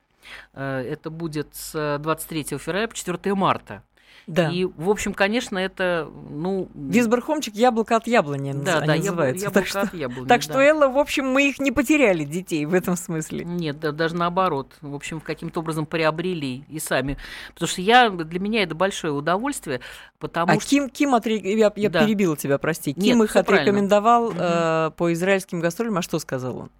Э, 0.54 0.80
Это 0.90 1.10
будет 1.10 1.48
с 1.52 1.98
23 2.00 2.58
февраля 2.58 2.88
по 2.88 2.94
4 2.94 3.34
марта. 3.34 3.82
Да. 4.26 4.48
И, 4.50 4.64
в 4.64 4.88
общем, 4.88 5.12
конечно, 5.12 5.58
это, 5.58 6.08
ну... 6.30 6.68
Висберхомчик 6.72 7.54
яблоко 7.54 7.96
от 7.96 8.06
яблони 8.06 8.52
да, 8.54 8.78
они 8.78 8.86
да, 8.86 8.94
называются. 8.96 9.44
яблоко 9.44 9.60
так 9.60 9.66
что, 9.68 9.80
от 9.82 9.92
яблони, 9.92 10.26
так 10.28 10.40
что, 10.40 10.54
да. 10.54 10.64
Элла, 10.64 10.88
в 10.88 10.96
общем, 10.96 11.26
мы 11.26 11.46
их 11.50 11.58
не 11.58 11.72
потеряли, 11.72 12.24
детей, 12.24 12.64
в 12.64 12.72
этом 12.72 12.96
смысле. 12.96 13.44
Нет, 13.44 13.80
да, 13.80 13.92
даже 13.92 14.16
наоборот. 14.16 14.72
В 14.80 14.94
общем, 14.94 15.20
каким-то 15.20 15.60
образом 15.60 15.84
приобрели 15.84 16.64
и 16.70 16.78
сами. 16.78 17.18
Потому 17.52 17.68
что 17.68 17.82
я, 17.82 18.08
для 18.08 18.40
меня 18.40 18.62
это 18.62 18.74
большое 18.74 19.12
удовольствие, 19.12 19.80
потому 20.18 20.52
А 20.52 20.60
что... 20.60 20.70
Ким, 20.70 20.88
Ким 20.88 21.14
отре- 21.14 21.42
я, 21.58 21.70
я 21.76 21.90
Да. 21.90 22.06
перебила 22.06 22.34
тебя, 22.34 22.56
прости. 22.56 22.94
Нет, 22.96 23.04
Ким 23.04 23.22
их 23.24 23.28
всё 23.30 23.44
правильно. 23.44 23.62
отрекомендовал 23.72 24.32
э, 24.34 24.90
по 24.96 25.12
израильским 25.12 25.60
гастролям, 25.60 25.98
а 25.98 26.02
что 26.02 26.18
сказал 26.18 26.56
он? 26.56 26.70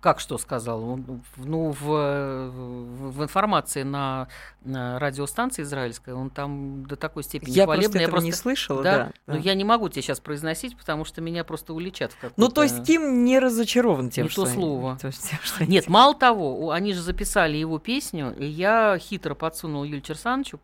Как 0.00 0.18
что 0.18 0.38
сказал? 0.38 0.82
Он, 0.82 1.22
ну, 1.36 1.70
в, 1.70 1.84
в- 1.84 3.22
информации 3.22 3.82
на, 3.82 4.28
на 4.62 4.98
радиостанции 4.98 5.62
израильской, 5.62 6.14
он 6.14 6.30
там 6.30 6.86
до 6.86 6.96
такой 6.96 7.22
степени 7.22 7.50
Я 7.50 7.64
хвалебный. 7.64 7.90
просто 7.90 8.08
этого 8.08 8.20
не 8.20 8.32
слышала, 8.32 8.82
да. 8.82 9.12
Но 9.26 9.34
да. 9.34 9.38
я 9.40 9.54
не 9.54 9.64
могу 9.64 9.88
тебе 9.88 10.02
сейчас 10.02 10.20
произносить, 10.20 10.76
потому 10.76 11.04
что 11.04 11.20
меня 11.20 11.44
просто 11.44 11.74
уличат 11.74 12.12
в 12.12 12.16
какой-то... 12.16 12.40
Ну, 12.40 12.48
то 12.48 12.62
есть 12.62 12.84
Ким 12.86 13.24
не 13.24 13.38
разочарован 13.38 14.10
тем, 14.10 14.24
Не 14.24 14.30
что... 14.30 14.44
то 14.44 14.50
слово. 14.50 14.98
то 15.00 15.08
есть 15.08 15.28
тем, 15.28 15.38
что 15.42 15.66
Нет, 15.66 15.88
мало 15.88 16.14
того, 16.14 16.70
они 16.70 16.94
же 16.94 17.02
записали 17.02 17.56
его 17.56 17.78
песню, 17.78 18.34
и 18.38 18.46
я 18.46 18.96
хитро 18.98 19.34
подсунул 19.34 19.84
Юль 19.84 20.00
Черсановичу 20.00 20.60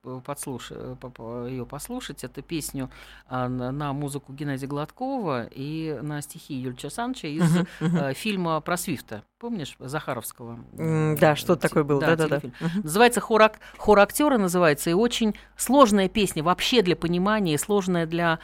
ее 1.46 1.66
послушать, 1.66 2.25
эту 2.25 2.42
песню 2.42 2.90
а, 3.29 3.49
на, 3.49 3.92
музыку 3.92 4.33
Геннадия 4.33 4.66
Гладкова 4.66 5.46
и 5.51 5.99
на 6.03 6.22
стихи 6.22 6.55
Юль 6.55 6.77
Черсановича 6.77 7.29
из 7.29 7.51
мгм. 7.81 7.96
э, 7.96 8.14
фильма 8.14 8.61
про 8.61 8.77
Свифта. 8.77 9.22
Помнишь, 9.38 9.77
Захаровского? 9.79 10.59
Да, 11.20 11.37
что 11.37 11.57
Те- 11.57 11.61
такое 11.68 11.85
было, 11.85 12.01
да-да-да. 12.01 12.40
телефильм. 12.40 12.55
Мгм. 12.59 12.81
Называется 12.85 13.20
хор, 13.20 13.42
ак- 13.42 13.61
хор 13.77 13.99
актера 14.01 14.38
называется, 14.38 14.88
и 14.88 14.94
очень 14.94 15.35
сложная 15.59 16.09
песня 16.09 16.42
вообще 16.42 16.81
для 16.81 16.96
понимания, 16.96 17.53
и 17.53 17.59
сложная 17.59 18.07
для 18.07 18.38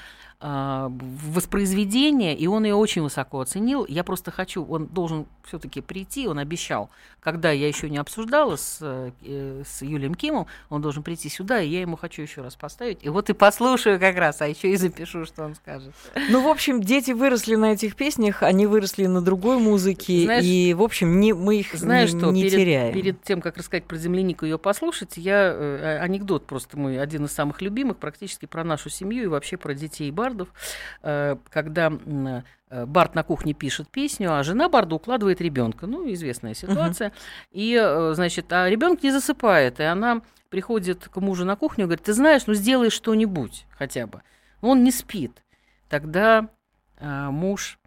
а, 0.44 0.90
воспроизведения, 0.90 2.34
и 2.34 2.48
он 2.48 2.64
ее 2.64 2.74
очень 2.74 3.02
высоко 3.02 3.38
оценил. 3.40 3.86
Я 3.88 4.02
просто 4.02 4.32
хочу, 4.32 4.64
он 4.64 4.86
должен 4.86 5.26
все-таки 5.44 5.80
прийти, 5.80 6.26
он 6.26 6.40
обещал, 6.40 6.90
когда 7.20 7.52
я 7.52 7.68
еще 7.68 7.88
не 7.88 7.98
обсуждала 7.98 8.56
с, 8.56 8.78
э, 8.80 9.62
с 9.64 9.82
Юлием 9.82 10.16
Кимом, 10.16 10.48
он 10.68 10.82
должен 10.82 11.04
прийти 11.04 11.28
сюда, 11.28 11.60
и 11.62 11.68
я 11.68 11.82
ему 11.82 11.96
хочу 11.96 12.22
еще 12.22 12.42
раз 12.42 12.56
поставить. 12.56 12.98
И 13.02 13.08
вот 13.08 13.30
и 13.30 13.34
послушаю 13.34 14.00
как 14.00 14.16
раз, 14.16 14.42
а 14.42 14.48
еще 14.48 14.72
и 14.72 14.76
запишу, 14.76 15.26
что 15.26 15.44
он 15.44 15.54
скажет. 15.54 15.94
Ну, 16.28 16.42
в 16.42 16.48
общем, 16.48 16.80
дети 16.80 17.12
выросли 17.12 17.54
на 17.54 17.74
этих 17.74 17.94
песнях, 17.94 18.42
они 18.42 18.66
выросли 18.66 19.06
на 19.06 19.20
другой 19.20 19.58
музыке, 19.58 20.24
Знаешь- 20.24 20.44
и, 20.44 20.74
в 20.74 20.82
общем, 20.82 21.20
не, 21.20 21.34
мы 21.34 21.60
их 21.60 21.72
Знаешь 21.72 22.12
не, 22.14 22.18
что, 22.18 22.32
не 22.32 22.42
перед, 22.42 22.56
теряем. 22.56 22.94
перед 22.94 23.22
тем, 23.22 23.40
как 23.40 23.58
рассказать 23.58 23.84
про 23.84 23.96
землянику 23.96 24.44
и 24.44 24.48
ее 24.48 24.58
послушать, 24.58 25.16
я 25.16 25.52
э, 25.54 25.98
анекдот 26.00 26.46
просто 26.46 26.76
мой, 26.76 27.00
один 27.00 27.26
из 27.26 27.30
самых 27.32 27.62
любимых, 27.62 27.98
практически 27.98 28.46
про 28.46 28.64
нашу 28.64 28.90
семью 28.90 29.22
и 29.22 29.26
вообще 29.28 29.56
про 29.56 29.74
детей 29.74 30.10
бардов. 30.32 30.48
Э, 31.02 31.36
когда 31.50 31.92
э, 32.70 32.86
Барт 32.86 33.14
на 33.14 33.22
кухне 33.22 33.52
пишет 33.52 33.88
песню, 33.88 34.34
а 34.34 34.42
жена 34.42 34.68
Барда 34.68 34.96
укладывает 34.96 35.40
ребенка. 35.40 35.86
Ну, 35.86 36.10
известная 36.12 36.54
ситуация. 36.54 37.12
И, 37.50 37.78
э, 37.80 38.12
значит, 38.14 38.52
а 38.52 38.68
ребенок 38.68 39.02
не 39.02 39.10
засыпает, 39.10 39.80
и 39.80 39.84
она 39.84 40.22
приходит 40.48 41.08
к 41.08 41.16
мужу 41.20 41.44
на 41.44 41.56
кухню 41.56 41.84
и 41.84 41.86
говорит, 41.86 42.04
ты 42.04 42.12
знаешь, 42.12 42.46
ну 42.46 42.54
сделай 42.54 42.90
что-нибудь 42.90 43.66
хотя 43.70 44.06
бы. 44.06 44.22
Он 44.60 44.84
не 44.84 44.90
спит. 44.90 45.42
Тогда 45.88 46.48
муж 47.00 47.78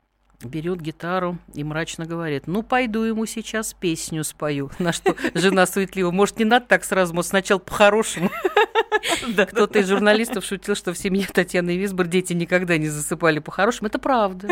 берет 0.44 0.82
гитару 0.82 1.38
и 1.54 1.64
мрачно 1.64 2.06
говорит, 2.06 2.48
ну, 2.48 2.64
пойду 2.64 3.04
ему 3.04 3.26
сейчас 3.26 3.74
песню 3.74 4.24
спою. 4.24 4.72
На 4.80 4.92
что 4.92 5.16
жена 5.34 5.66
суетливо, 5.66 6.12
может, 6.12 6.38
не 6.38 6.46
надо 6.46 6.66
так 6.66 6.84
сразу, 6.84 7.14
может, 7.14 7.30
сначала 7.30 7.60
по-хорошему. 7.60 8.30
Кто-то 9.48 9.80
из 9.80 9.88
журналистов 9.88 10.46
шутил, 10.46 10.76
что 10.76 10.94
в 10.94 10.98
семье 10.98 11.28
Татьяны 11.32 11.78
Висбор 11.78 12.08
дети 12.08 12.34
никогда 12.34 12.78
не 12.78 12.88
засыпали 12.88 13.40
по-хорошему. 13.40 13.88
Это 13.88 14.00
правда. 14.00 14.48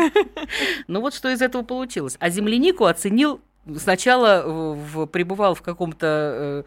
Ну 0.88 1.00
вот 1.00 1.14
что 1.14 1.28
из 1.30 1.42
этого 1.42 1.62
получилось. 1.62 2.16
А 2.20 2.30
землянику 2.30 2.84
оценил 2.84 3.40
Сначала 3.78 4.42
в, 4.46 5.06
пребывал 5.06 5.54
в 5.54 5.62
каком-то 5.62 6.64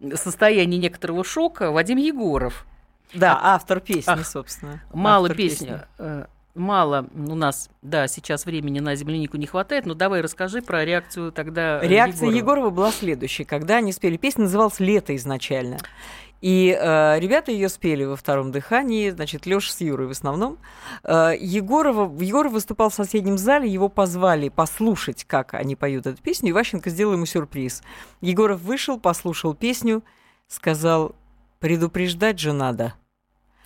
э, 0.00 0.16
состоянии 0.16 0.78
некоторого 0.78 1.22
шока 1.22 1.70
Вадим 1.70 1.98
Егоров. 1.98 2.66
Да, 3.14 3.38
автор 3.40 3.78
песни, 3.80 4.10
Ах, 4.10 4.26
собственно. 4.26 4.82
Мало 4.92 5.26
Автор 5.26 5.36
песни. 5.36 5.80
э, 5.98 6.24
Мало 6.56 7.06
у 7.14 7.36
нас, 7.36 7.70
да, 7.80 8.08
сейчас 8.08 8.44
времени 8.44 8.80
на 8.80 8.96
землянику 8.96 9.36
не 9.36 9.46
хватает, 9.46 9.86
но 9.86 9.94
давай 9.94 10.20
расскажи 10.20 10.60
про 10.60 10.84
реакцию 10.84 11.30
тогда 11.30 11.80
э, 11.82 11.86
Реакция 11.86 12.26
Егорова. 12.28 12.36
Егорова 12.36 12.70
была 12.70 12.92
следующей. 12.92 13.44
Когда 13.44 13.76
они 13.76 13.92
спели 13.92 14.16
песню, 14.16 14.44
называлась 14.44 14.80
«Лето» 14.80 15.14
изначально. 15.14 15.78
И 16.40 16.76
э, 16.78 17.18
ребята 17.20 17.52
ее 17.52 17.68
спели 17.68 18.04
во 18.04 18.16
втором 18.16 18.50
дыхании, 18.50 19.10
значит, 19.10 19.44
Леша 19.46 19.72
с 19.72 19.80
Юрой 19.80 20.06
в 20.06 20.12
основном. 20.12 20.58
Э, 21.04 21.32
Егорова, 21.38 22.10
Егоров 22.22 22.52
выступал 22.52 22.90
в 22.90 22.94
соседнем 22.94 23.36
зале, 23.36 23.68
его 23.68 23.88
позвали 23.88 24.48
послушать, 24.48 25.24
как 25.24 25.54
они 25.54 25.76
поют 25.76 26.06
эту 26.06 26.22
песню, 26.22 26.50
и 26.50 26.52
Ващенко 26.52 26.88
сделал 26.88 27.12
ему 27.12 27.26
сюрприз. 27.26 27.82
Егоров 28.20 28.60
вышел, 28.62 28.98
послушал 28.98 29.54
песню, 29.54 30.02
сказал, 30.48 31.14
предупреждать 31.58 32.38
же 32.38 32.52
надо. 32.52 32.94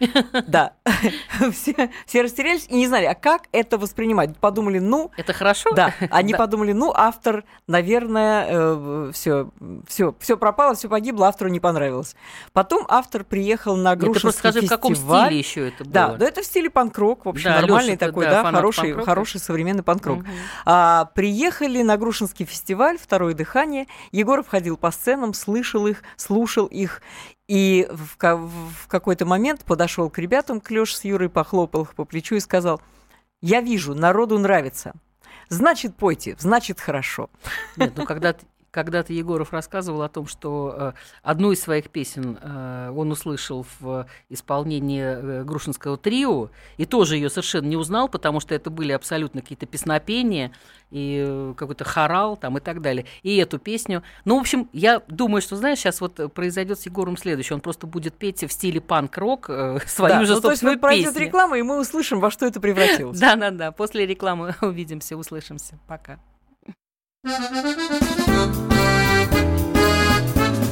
Да. 0.48 0.72
Все, 1.52 1.90
все 2.07 2.22
растерялись 2.22 2.66
и 2.68 2.74
не 2.76 2.87
знали, 2.87 3.04
а 3.04 3.14
как 3.14 3.42
это 3.52 3.78
воспринимать. 3.78 4.37
Подумали, 4.38 4.78
ну, 4.78 5.11
Это 5.16 5.33
хорошо? 5.33 5.72
да, 5.72 5.94
они 6.11 6.33
Да. 6.33 6.38
подумали, 6.38 6.72
ну, 6.72 6.92
автор, 6.94 7.44
наверное, 7.66 9.12
все, 9.12 9.50
все, 9.87 10.14
все 10.20 10.37
пропало, 10.37 10.74
все 10.74 10.88
погибло, 10.88 11.28
автору 11.28 11.50
не 11.50 11.61
понравилось. 11.61 12.16
Потом 12.52 12.87
автор 12.88 13.24
приехал 13.24 13.76
на 13.76 13.90
Нет, 13.94 14.00
ты 14.00 14.07
Грушинский 14.07 14.38
скажи, 14.38 14.61
в 14.62 14.68
каком 14.68 14.94
фестиваль. 14.94 15.26
стиле 15.26 15.38
еще 15.38 15.68
это 15.68 15.85
было? 15.85 15.92
Да, 15.92 16.14
да, 16.14 16.26
это 16.26 16.42
в 16.42 16.44
стиле 16.46 16.70
панк-рок, 16.70 17.24
в 17.24 17.28
общем, 17.28 17.50
Да, 17.50 17.61
нормальный 17.61 17.92
Лёша-то, 17.92 18.07
такой, 18.07 18.24
да, 18.26 18.42
да, 18.42 18.50
хороший, 18.52 18.92
хороший 19.04 19.40
современный 19.40 19.83
панк-рок. 19.83 20.18
Мгм. 20.20 20.28
А, 20.64 21.07
приехали 21.14 21.83
на 21.83 21.96
Грушинский 21.96 22.44
фестиваль, 22.46 22.98
второе 22.98 23.35
дыхание. 23.35 23.87
Егоров 24.12 24.48
ходил 24.48 24.76
по 24.76 24.90
сценам, 24.90 25.35
слышал 25.35 25.87
их, 25.87 26.02
слушал 26.16 26.66
их. 26.66 27.02
И 27.46 27.87
в, 27.90 28.16
в 28.16 28.88
какой-то 28.88 29.26
момент 29.26 29.64
подошел 29.64 30.09
к 30.09 30.18
ребятам, 30.18 30.61
к 30.61 30.70
Лёше 30.70 30.96
с 30.96 31.04
Юрой, 31.04 31.28
похлопал 31.28 31.83
их 31.83 31.94
по 31.94 32.04
плечу 32.04 32.37
и 32.37 32.40
сказал, 32.40 32.80
я 33.42 33.61
вижу, 33.61 33.94
народу 33.94 34.38
нравится. 34.38 34.94
Значит, 35.50 35.94
пойте, 35.96 36.37
значит, 36.38 36.80
хорошо. 36.80 37.28
Нет, 37.76 37.92
ну 37.96 38.07
когда 38.07 38.35
когда-то 38.74 39.12
Егоров 39.12 39.52
рассказывал 39.52 40.02
о 40.02 40.08
том, 40.08 40.26
что 40.26 40.74
э, 40.76 40.92
одну 41.22 41.52
из 41.52 41.62
своих 41.62 41.90
песен 41.90 42.37
э, 42.40 42.92
он 42.94 43.12
услышал 43.12 43.64
в 43.78 44.06
исполнении 44.28 45.02
э, 45.02 45.44
Грушинского 45.44 45.96
трио, 45.96 46.50
и 46.76 46.84
тоже 46.84 47.14
ее 47.14 47.30
совершенно 47.30 47.66
не 47.66 47.76
узнал, 47.76 48.08
потому 48.08 48.40
что 48.40 48.52
это 48.54 48.70
были 48.70 48.90
абсолютно 48.90 49.42
какие-то 49.42 49.66
песнопения 49.66 50.50
и 50.90 51.52
какой-то 51.56 51.84
хорал 51.84 52.37
там 52.37 52.58
и 52.58 52.60
так 52.60 52.82
далее. 52.82 53.06
И 53.22 53.37
эту 53.37 53.58
песню. 53.58 54.02
Ну, 54.24 54.38
в 54.38 54.40
общем, 54.40 54.68
я 54.72 55.00
думаю, 55.06 55.40
что, 55.40 55.54
знаешь, 55.54 55.78
сейчас 55.78 56.00
вот 56.00 56.32
произойдет 56.34 56.80
с 56.80 56.87
Егором 56.87 57.16
следующее. 57.16 57.54
Он 57.54 57.60
просто 57.60 57.87
будет 57.87 58.14
петь 58.14 58.42
в 58.42 58.52
стиле 58.52 58.80
панк-рок 58.80 59.46
э, 59.48 59.78
свою 59.87 60.14
Да, 60.14 60.24
же 60.24 60.34
ну, 60.34 60.40
то 60.40 60.50
есть 60.50 60.62
собственную 60.62 60.76
вот 60.76 60.80
пройдет 60.80 61.16
реклама, 61.16 61.58
и 61.58 61.62
мы 61.62 61.78
услышим, 61.78 62.18
во 62.18 62.32
что 62.32 62.44
это 62.44 62.60
превратилось. 62.60 63.18
Да-да-да. 63.20 63.70
После 63.70 64.04
рекламы 64.04 64.56
увидимся, 64.62 65.16
услышимся. 65.16 65.78
Пока. 65.87 66.18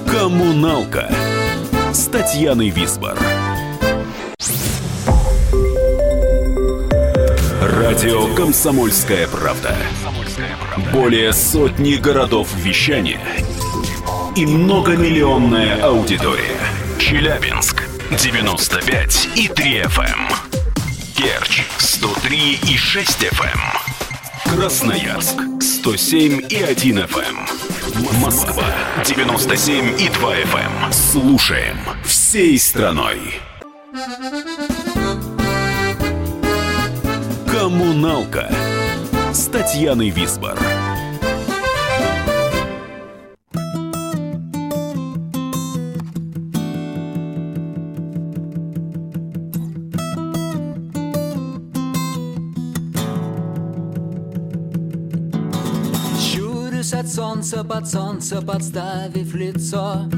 Коммуналка 0.07 1.11
с 1.95 2.09
Татьяной 2.09 2.69
Висбор. 2.69 3.19
Радио 7.62 8.35
«Комсомольская 8.35 9.29
правда». 9.29 9.75
Более 10.93 11.33
сотни 11.33 11.95
городов 11.95 12.55
вещания 12.57 13.23
и 14.37 14.45
многомиллионная 14.45 15.83
аудитория. 15.83 16.61
Челябинск 16.99 17.85
95 18.11 19.29
и 19.37 19.49
3 19.49 19.81
FM. 19.85 20.35
Керчь 21.17 21.62
103 21.79 22.59
и 22.69 22.77
6 22.77 23.23
FM. 23.23 24.55
Красноярск 24.55 25.52
107 25.83 26.47
и 26.49 26.62
1 26.62 26.99
FM. 27.01 28.21
Москва 28.21 28.64
97 29.05 30.01
и 30.01 30.09
2 30.11 30.37
FM. 30.37 30.85
эм. 30.87 30.92
Слушаем 30.92 31.77
всей 32.05 32.57
страной. 32.57 33.18
Коммуналка 37.51 38.49
с 39.33 39.49
Татьяной 39.49 40.11
Висбор. 40.11 40.57
Солнце, 58.33 58.47
подставив 58.47 59.35
лицо. 59.35 60.09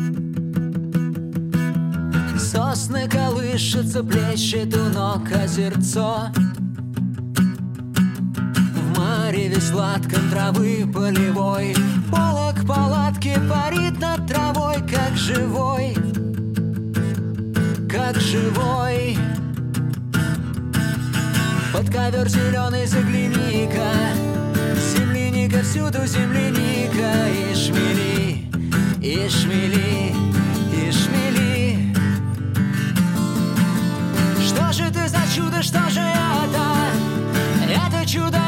Сосны 2.39 3.09
колышутся, 3.09 4.03
плещет 4.03 4.75
у 4.77 4.89
ног 4.95 5.23
озерцо. 5.33 6.31
В 8.75 8.99
мареве 8.99 9.61
сладком 9.61 10.31
травы 10.31 10.87
полевой. 10.93 11.75
Полок 12.11 12.67
палатки 12.67 13.35
парит 13.49 14.01
над 14.01 14.27
травой, 14.27 14.77
как 14.83 15.17
живой. 15.17 15.95
Как 17.89 18.17
живой. 18.21 19.17
Под 21.73 21.91
ковер 21.91 22.29
зеленый 22.29 22.87
загляни-ка 22.87 24.24
Земляника 25.75 25.91
всюду 25.91 26.07
земляника 26.07 27.29
И 27.31 27.53
шмели, 27.53 28.47
и 29.01 29.29
шмели, 29.29 30.15
и 30.73 30.93
шмели 30.93 31.95
Что 34.41 34.73
же 34.73 34.89
ты 34.93 35.09
за 35.09 35.19
чудо, 35.35 35.63
что 35.65 35.81
же 35.91 36.01
это? 36.01 36.65
Это 37.69 38.09
чудо, 38.09 38.44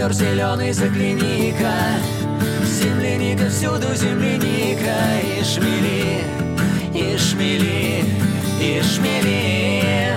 ковер 0.00 0.12
зеленый 0.14 0.72
загляни-ка. 0.72 1.74
Земляника, 2.64 3.50
всюду 3.50 3.94
земляника. 3.94 4.96
И 5.22 5.44
шмели, 5.44 6.24
и 6.94 7.18
шмели, 7.18 8.04
и 8.58 8.82
шмели. 8.82 10.16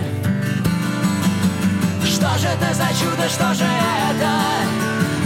Что 2.06 2.30
же 2.40 2.48
это 2.48 2.74
за 2.74 2.88
чудо, 2.98 3.28
что 3.28 3.54
же 3.54 3.66
это? 3.66 4.32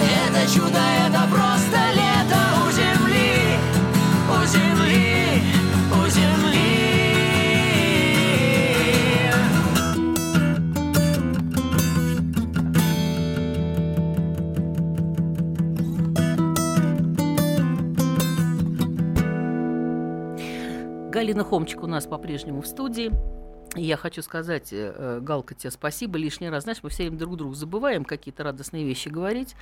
Это 0.01 0.51
чудо, 0.51 0.79
это 1.05 1.27
просто 1.29 1.56
Галина 21.27 21.43
Хомчик 21.43 21.83
у 21.83 21.87
нас 21.87 22.05
по-прежнему 22.05 22.61
в 22.61 22.67
студии. 22.67 23.11
И 23.75 23.83
я 23.83 23.97
хочу 23.97 24.21
сказать, 24.21 24.71
э, 24.71 24.93
э, 24.95 25.19
Галка, 25.21 25.55
тебе 25.55 25.71
спасибо 25.71 26.17
лишний 26.17 26.47
раз. 26.49 26.63
Знаешь, 26.63 26.79
мы 26.81 26.89
все 26.89 27.03
время 27.03 27.17
друг 27.17 27.35
другу 27.35 27.53
забываем 27.53 28.05
какие-то 28.05 28.45
радостные 28.45 28.85
вещи 28.85 29.09
говорить, 29.09 29.53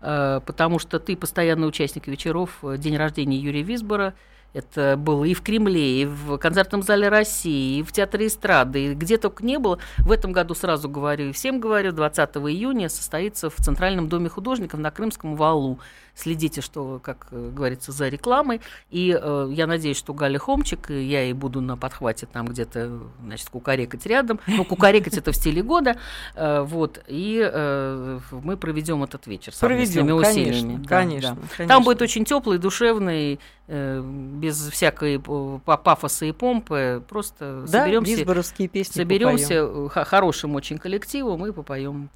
э, 0.00 0.40
потому 0.46 0.78
что 0.78 1.00
ты 1.00 1.16
постоянный 1.16 1.66
участник 1.66 2.06
вечеров 2.06 2.60
День 2.62 2.96
рождения 2.96 3.36
Юрия 3.36 3.62
Висбора. 3.62 4.14
Это 4.54 4.96
было 4.96 5.24
и 5.24 5.34
в 5.34 5.42
Кремле, 5.42 6.02
и 6.02 6.06
в 6.06 6.38
концертном 6.38 6.82
зале 6.82 7.08
России, 7.08 7.80
и 7.80 7.82
в 7.82 7.90
Театре 7.90 8.28
эстрады, 8.28 8.84
и 8.84 8.94
где 8.94 9.18
только 9.18 9.44
не 9.44 9.58
было. 9.58 9.80
В 9.98 10.12
этом 10.12 10.30
году, 10.30 10.54
сразу 10.54 10.88
говорю, 10.88 11.30
и 11.30 11.32
всем 11.32 11.58
говорю, 11.58 11.90
20 11.90 12.36
июня 12.36 12.88
состоится 12.88 13.50
в 13.50 13.56
Центральном 13.56 14.08
доме 14.08 14.28
художников 14.28 14.78
на 14.78 14.92
Крымском 14.92 15.34
валу. 15.34 15.80
Следите, 16.18 16.60
что, 16.62 16.98
как 17.00 17.28
э, 17.30 17.50
говорится, 17.54 17.92
за 17.92 18.08
рекламой. 18.08 18.60
И 18.90 19.16
э, 19.16 19.48
я 19.52 19.68
надеюсь, 19.68 19.96
что 19.96 20.12
Галя 20.14 20.40
Хомчик, 20.40 20.90
и 20.90 21.04
я 21.04 21.22
и 21.24 21.32
буду 21.32 21.60
на 21.60 21.76
подхвате 21.76 22.26
там 22.26 22.46
где-то, 22.46 23.00
значит, 23.22 23.48
кукарекать 23.50 24.04
рядом. 24.04 24.40
Ну, 24.48 24.64
кукарекать 24.64 25.16
это 25.16 25.30
в 25.30 25.36
стиле 25.36 25.62
года. 25.62 25.96
Э, 26.34 26.62
вот. 26.62 27.04
И 27.06 27.40
э, 27.40 28.18
мы 28.32 28.56
проведем 28.56 29.04
этот 29.04 29.28
вечер 29.28 29.54
совместными 29.54 30.08
Проведем, 30.08 30.16
усилиями. 30.30 30.72
конечно, 30.74 30.82
Да, 30.82 30.88
конечно, 30.88 31.34
да. 31.36 31.40
конечно. 31.56 31.66
Там 31.68 31.84
будет 31.84 32.02
очень 32.02 32.24
теплый, 32.24 32.58
душевный, 32.58 33.38
э, 33.68 34.02
без 34.02 34.58
всякой 34.70 35.20
па- 35.20 35.76
пафоса 35.76 36.24
и 36.26 36.32
помпы. 36.32 37.00
Просто 37.08 37.62
Да, 37.68 37.84
соберемся, 37.84 38.68
песни 38.68 38.92
соберемся 39.02 39.64
попоем. 39.66 39.88
хорошим 39.88 40.54
очень 40.56 40.78
коллективом 40.78 41.46
и 41.46 41.52
попоем 41.52 42.10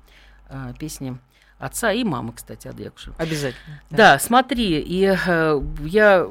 э, 0.49 0.73
песни 0.79 1.17
отца 1.63 1.93
и 1.93 2.03
мамы, 2.03 2.33
кстати, 2.33 2.67
Адекши. 2.67 3.13
Обязательно. 3.19 3.81
Да, 3.91 4.19
смотри, 4.19 4.81
и 4.81 5.05
э, 5.05 5.63
я, 5.85 6.27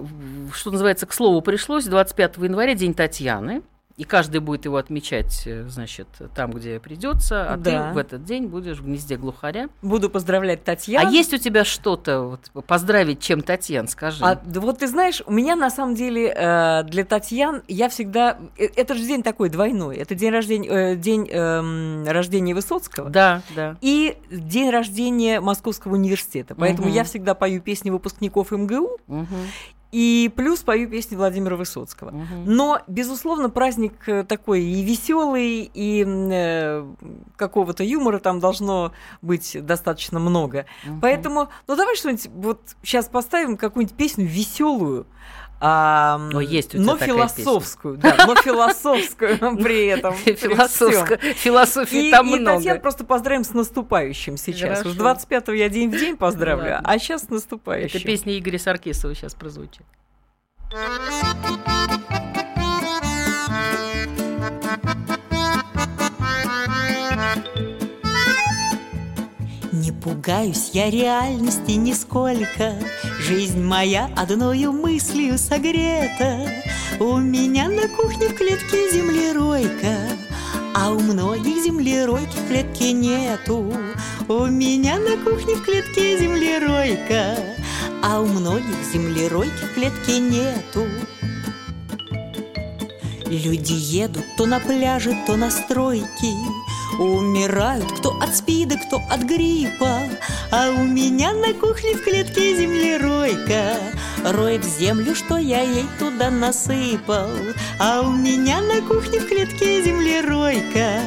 что 0.54 0.72
называется, 0.72 1.06
к 1.06 1.14
слову 1.14 1.42
пришлось, 1.42 1.86
25 1.86 2.38
января 2.38 2.76
День 2.76 2.94
Татьяны, 2.94 3.62
и 3.98 4.04
каждый 4.04 4.40
будет 4.40 4.66
его 4.66 4.78
отмечать, 4.78 5.44
э, 5.46 5.68
значит, 5.68 6.08
там, 6.36 6.52
где 6.52 6.80
придется, 6.80 7.54
а 7.54 7.58
Да. 7.58 7.90
ты 7.90 7.94
в 7.94 7.98
этот 7.98 8.24
день 8.24 8.48
будешь 8.48 8.78
в 8.80 8.86
гнезде 8.86 9.18
глухаря. 9.18 9.70
Буду 9.82 10.10
поздравлять 10.10 10.64
Татьяну. 10.64 11.08
А 11.08 11.12
есть 11.12 11.34
у 11.34 11.38
тебя 11.38 11.64
что-то 11.66 12.40
вот, 12.54 12.66
поздравить, 12.66 13.20
чем 13.20 13.42
Татьян, 13.42 13.88
скажи? 13.88 14.24
А, 14.24 14.36
да 14.36 14.60
вот 14.60 14.80
ты 14.80 14.88
знаешь, 14.88 15.22
у 15.26 15.32
меня 15.32 15.56
на 15.56 15.70
самом 15.70 15.96
деле 15.96 16.34
э, 16.36 16.84
для 16.84 17.06
Татьян 17.06 17.62
я 17.68 17.90
всегда 17.90 18.38
э, 18.58 18.66
это 18.76 18.96
же 18.96 19.04
день 19.04 19.24
такой 19.24 19.50
двойной. 19.50 19.98
Это 19.98 20.16
день 20.16 20.32
рождения 20.32 20.70
э, 20.94 20.96
день 20.96 21.28
эм, 21.30 22.06
рождения 22.08 22.54
Высоцкого. 22.56 23.10
Да, 23.10 23.42
да. 23.56 23.78
И 23.82 24.18
день 24.30 24.70
рождения 24.70 25.40
Московского 25.40 25.94
университета. 25.94 26.56
Поэтому 26.56 26.88
Мгм. 26.88 26.96
я 26.96 27.04
всегда 27.04 27.34
пою 27.36 27.62
песни 27.62 27.90
выпускников 27.90 28.52
МГУ. 28.52 28.98
Мгм. 29.08 29.28
И 29.92 30.32
плюс 30.36 30.62
пою 30.62 30.90
песни 30.90 31.16
Владимира 31.16 31.56
Высоцкого. 31.56 32.12
Мгм. 32.12 32.46
Но, 32.46 32.82
безусловно, 32.88 33.50
праздник 33.50 33.94
э, 34.08 34.24
такой 34.24 34.62
и 34.62 34.84
веселый, 34.84 35.70
и 35.74 36.06
э, 36.06 36.86
какого-то 37.36 37.84
юмора 37.84 38.20
там 38.20 38.40
должно 38.40 38.94
быть 39.22 39.58
достаточно 39.66 40.20
много. 40.20 40.66
Мгм. 40.86 41.02
Поэтому, 41.02 41.50
ну 41.68 41.76
давай 41.76 41.96
что-нибудь 41.96 42.30
вот 42.34 42.62
сейчас 42.84 43.08
поставим 43.08 43.58
какую-нибудь 43.58 43.96
песню 43.98 44.26
веселую. 44.26 45.08
А, 45.64 46.16
м, 46.16 46.36
О, 46.36 46.42
есть 46.42 46.70
у 46.70 46.78
тебя 46.80 46.84
но 46.84 46.94
такая 46.94 47.08
философскую, 47.10 47.98
да, 47.98 48.16
но 48.26 48.36
философскую 48.36 49.38
при 49.64 49.86
этом. 49.88 50.16
Философско- 50.16 51.18
Философии 51.36 52.08
И, 52.08 52.12
там 52.12 52.28
и 52.36 52.40
много. 52.40 52.58
Татьяна 52.58 52.80
просто 52.80 53.04
поздравим 53.06 53.44
с 53.44 53.54
наступающим 53.54 54.38
сейчас. 54.38 54.84
Уж 54.86 54.98
Хорошо. 54.98 55.28
25-го 55.30 55.52
я 55.54 55.70
день 55.70 55.92
в 55.92 55.98
день 56.00 56.18
поздравлю, 56.18 56.72
Ладно. 56.72 56.82
а 56.84 56.98
сейчас 56.98 57.24
с 57.26 57.30
наступающим. 57.30 57.98
Это 57.98 58.06
песня 58.06 58.38
Игоря 58.40 58.58
Саркисова 58.58 59.14
сейчас 59.14 59.36
прозвучит. 59.36 59.84
Не 69.72 69.92
пугаюсь 69.92 70.72
я 70.74 70.90
реальности 70.90 71.72
нисколько 71.72 72.76
Жизнь 73.32 73.64
моя 73.64 74.10
одною 74.18 74.74
мыслью 74.74 75.38
согрета. 75.38 76.52
У 77.00 77.16
меня 77.16 77.70
на 77.70 77.88
кухне 77.88 78.28
в 78.28 78.36
клетке 78.36 78.92
землеройка 78.92 79.96
А 80.76 80.92
у 80.92 81.00
многих 81.00 81.64
землеройки 81.64 82.36
в 82.36 82.48
клетке 82.50 82.92
нету. 82.92 83.74
У 84.28 84.46
меня 84.48 85.00
на 85.00 85.16
кухне 85.16 85.56
в 85.56 85.64
клетке 85.64 86.20
землеройка 86.20 87.38
А 88.04 88.20
у 88.20 88.26
многих 88.26 88.76
землеройки 88.92 89.64
в 89.64 89.76
клетке 89.76 90.20
нету. 90.20 90.86
Люди 93.28 93.72
едут 93.72 94.26
то 94.36 94.46
на 94.46 94.60
пляже, 94.60 95.16
то 95.26 95.38
на 95.38 95.50
стройке 95.50 96.34
Умирают 97.02 97.92
кто 97.94 98.12
от 98.22 98.36
спида, 98.36 98.78
кто 98.78 99.02
от 99.10 99.24
гриппа. 99.24 100.02
А 100.52 100.70
у 100.70 100.84
меня 100.84 101.34
на 101.34 101.52
кухне 101.56 101.96
в 101.96 102.04
клетке 102.04 102.56
землеройка. 102.56 103.74
Роет 104.24 104.64
землю, 104.64 105.16
что 105.16 105.38
я 105.38 105.62
ей 105.62 105.86
туда 105.98 106.30
насыпал. 106.30 107.32
А 107.80 108.02
у 108.02 108.12
меня 108.12 108.62
на 108.62 108.82
кухне 108.88 109.20
в 109.20 109.28
клетке 109.28 109.84
землеройка. 109.84 111.02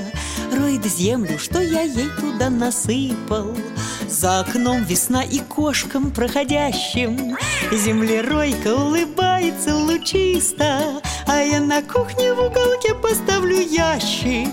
Роет 0.53 0.85
землю, 0.85 1.39
что 1.39 1.61
я 1.61 1.83
ей 1.83 2.09
туда 2.19 2.51
насыпал. 2.51 3.57
За 4.09 4.41
окном 4.41 4.83
весна 4.83 5.23
и 5.23 5.39
кошкам 5.39 6.11
проходящим 6.11 7.37
Землеройка 7.77 8.73
улыбается 8.73 9.75
лучисто 9.75 11.03
А 11.27 11.41
я 11.43 11.61
на 11.61 11.83
кухне 11.83 12.33
в 12.33 12.39
уголке 12.39 12.95
поставлю 12.95 13.61
ящик 13.61 14.49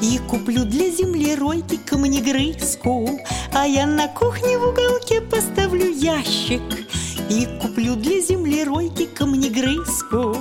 И 0.00 0.18
куплю 0.26 0.64
для 0.64 0.90
землеройки 0.90 1.76
камнегрызку 1.76 3.20
А 3.52 3.66
я 3.66 3.86
на 3.86 4.08
кухне 4.08 4.56
в 4.56 4.68
уголке 4.68 5.20
поставлю 5.20 5.90
ящик 5.90 6.62
И 7.28 7.46
куплю 7.60 7.94
для 7.94 8.22
землеройки 8.22 9.04
камнегрызку 9.04 10.34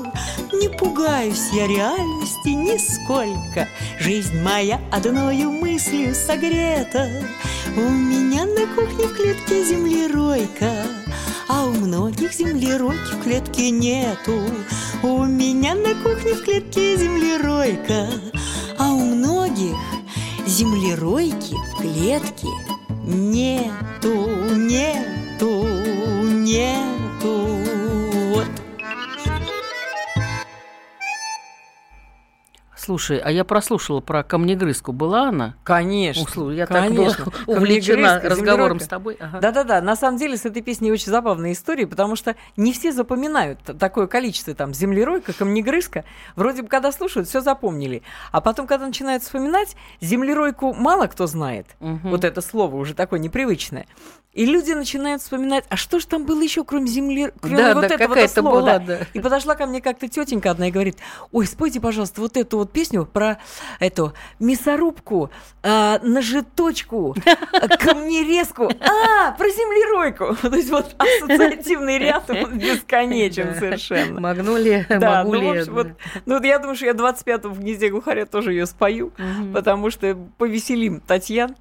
Не 0.54 0.70
пугаюсь 0.70 1.50
я 1.52 1.68
реальности 1.68 2.50
нисколько. 2.50 3.68
Жизнь 4.00 4.42
моя 4.42 4.80
одною 4.90 5.52
мыслью 5.52 6.16
согрета. 6.16 7.10
У 7.76 7.82
меня 7.82 8.46
на 8.46 8.68
кухне 8.68 9.06
в 9.06 9.16
клетке 9.16 9.66
землеройка 9.66 11.01
а 11.62 11.66
у 11.66 11.74
многих 11.74 12.34
землеройки 12.34 13.14
в 13.14 13.24
клетке 13.24 13.70
нету. 13.70 14.34
У 15.04 15.26
меня 15.26 15.76
на 15.76 15.94
кухне 15.94 16.34
в 16.34 16.44
клетке 16.44 16.98
землеройка. 16.98 18.08
А 18.80 18.92
у 18.92 19.00
многих 19.04 19.76
землеройки 20.48 21.54
в 21.54 21.78
клетке 21.78 22.48
нету, 23.06 24.28
нету, 24.56 25.68
нету 26.24 27.01
Слушай, 32.84 33.20
а 33.20 33.30
я 33.30 33.44
прослушала 33.44 34.00
про 34.00 34.24
камнегрызку. 34.24 34.92
Была 34.92 35.30
она? 35.30 35.56
Конечно. 35.64 36.24
Ух, 36.24 36.30
слушай, 36.32 36.58
я 36.58 36.66
конечно. 36.66 37.26
так 37.26 37.46
была 37.46 37.58
увлечена 37.58 38.20
разговором 38.24 38.80
с 38.80 38.88
тобой. 38.88 39.18
Ага. 39.20 39.40
Да-да-да, 39.40 39.82
на 39.82 39.96
самом 39.96 40.18
деле 40.18 40.36
с 40.36 40.46
этой 40.46 40.64
песней 40.64 40.92
очень 40.92 41.12
забавная 41.12 41.52
история, 41.52 41.86
потому 41.86 42.16
что 42.16 42.36
не 42.58 42.74
все 42.74 42.92
запоминают 42.92 43.60
такое 43.78 44.08
количество 44.08 44.56
там 44.56 44.74
землеройка, 44.74 45.32
камнегрызка. 45.32 46.06
Вроде 46.36 46.64
бы, 46.64 46.70
когда 46.70 46.92
слушают, 46.92 47.28
все 47.28 47.42
запомнили. 47.42 48.02
А 48.32 48.42
потом, 48.42 48.66
когда 48.66 48.88
начинают 48.88 49.22
вспоминать, 49.22 49.76
землеройку 50.00 50.74
мало 50.74 51.06
кто 51.06 51.28
знает. 51.28 51.68
Мгм. 51.82 52.10
Вот 52.10 52.24
это 52.24 52.42
слово 52.42 52.78
уже 52.78 52.96
такое 52.96 53.20
непривычное. 53.20 53.86
И 54.34 54.46
люди 54.46 54.72
начинают 54.72 55.22
вспоминать, 55.22 55.66
а 55.68 55.76
что 55.76 56.00
же 56.00 56.08
там 56.08 56.26
было 56.26 56.42
еще, 56.42 56.64
кроме 56.64 56.88
земли, 56.88 57.32
кроме 57.42 57.58
Да, 57.58 57.74
вот 57.74 57.82
да, 57.82 57.96
этого 57.96 58.08
какая-то 58.08 58.42
слова, 58.42 58.56
была, 58.56 58.80
да. 58.80 59.00
да. 59.00 59.00
И 59.14 59.20
подошла 59.20 59.56
ко 59.56 59.66
мне 59.66 59.82
как-то 59.82 60.08
тетенька 60.08 60.52
одна 60.52 60.70
и 60.70 60.72
говорит, 60.72 60.98
ой, 61.34 61.46
спойте, 61.46 61.82
пожалуйста, 61.82 62.22
вот 62.22 62.38
эту 62.38 62.60
вот 62.60 62.72
песню 62.72 63.06
про 63.06 63.40
эту 63.80 64.14
мясорубку, 64.40 65.32
а, 65.64 66.00
ножеточку, 66.02 67.14
камнерезку, 67.80 68.70
а, 68.70 69.32
про 69.34 69.50
землеройку. 69.50 70.36
То 70.42 70.56
есть 70.56 70.70
вот 70.70 70.96
ассоциативный 70.98 71.98
ряд 71.98 72.30
он 72.30 72.58
бесконечен 72.58 73.56
совершенно. 73.56 74.22
Магнолия, 74.22 74.86
Да, 74.88 75.26
ну, 75.26 75.72
вот, 75.74 75.88
ну, 76.26 76.36
вот 76.36 76.46
я 76.46 76.58
думаю, 76.60 76.78
что 76.78 76.86
я 76.86 76.94
25 76.94 77.46
в 77.46 77.60
гнезде 77.60 77.90
глухаря 77.90 78.26
тоже 78.26 78.54
ее 78.54 78.66
спою, 78.66 79.12
потому 79.54 79.90
что 79.90 80.18
повеселим 80.38 81.02
Татьян. 81.02 81.58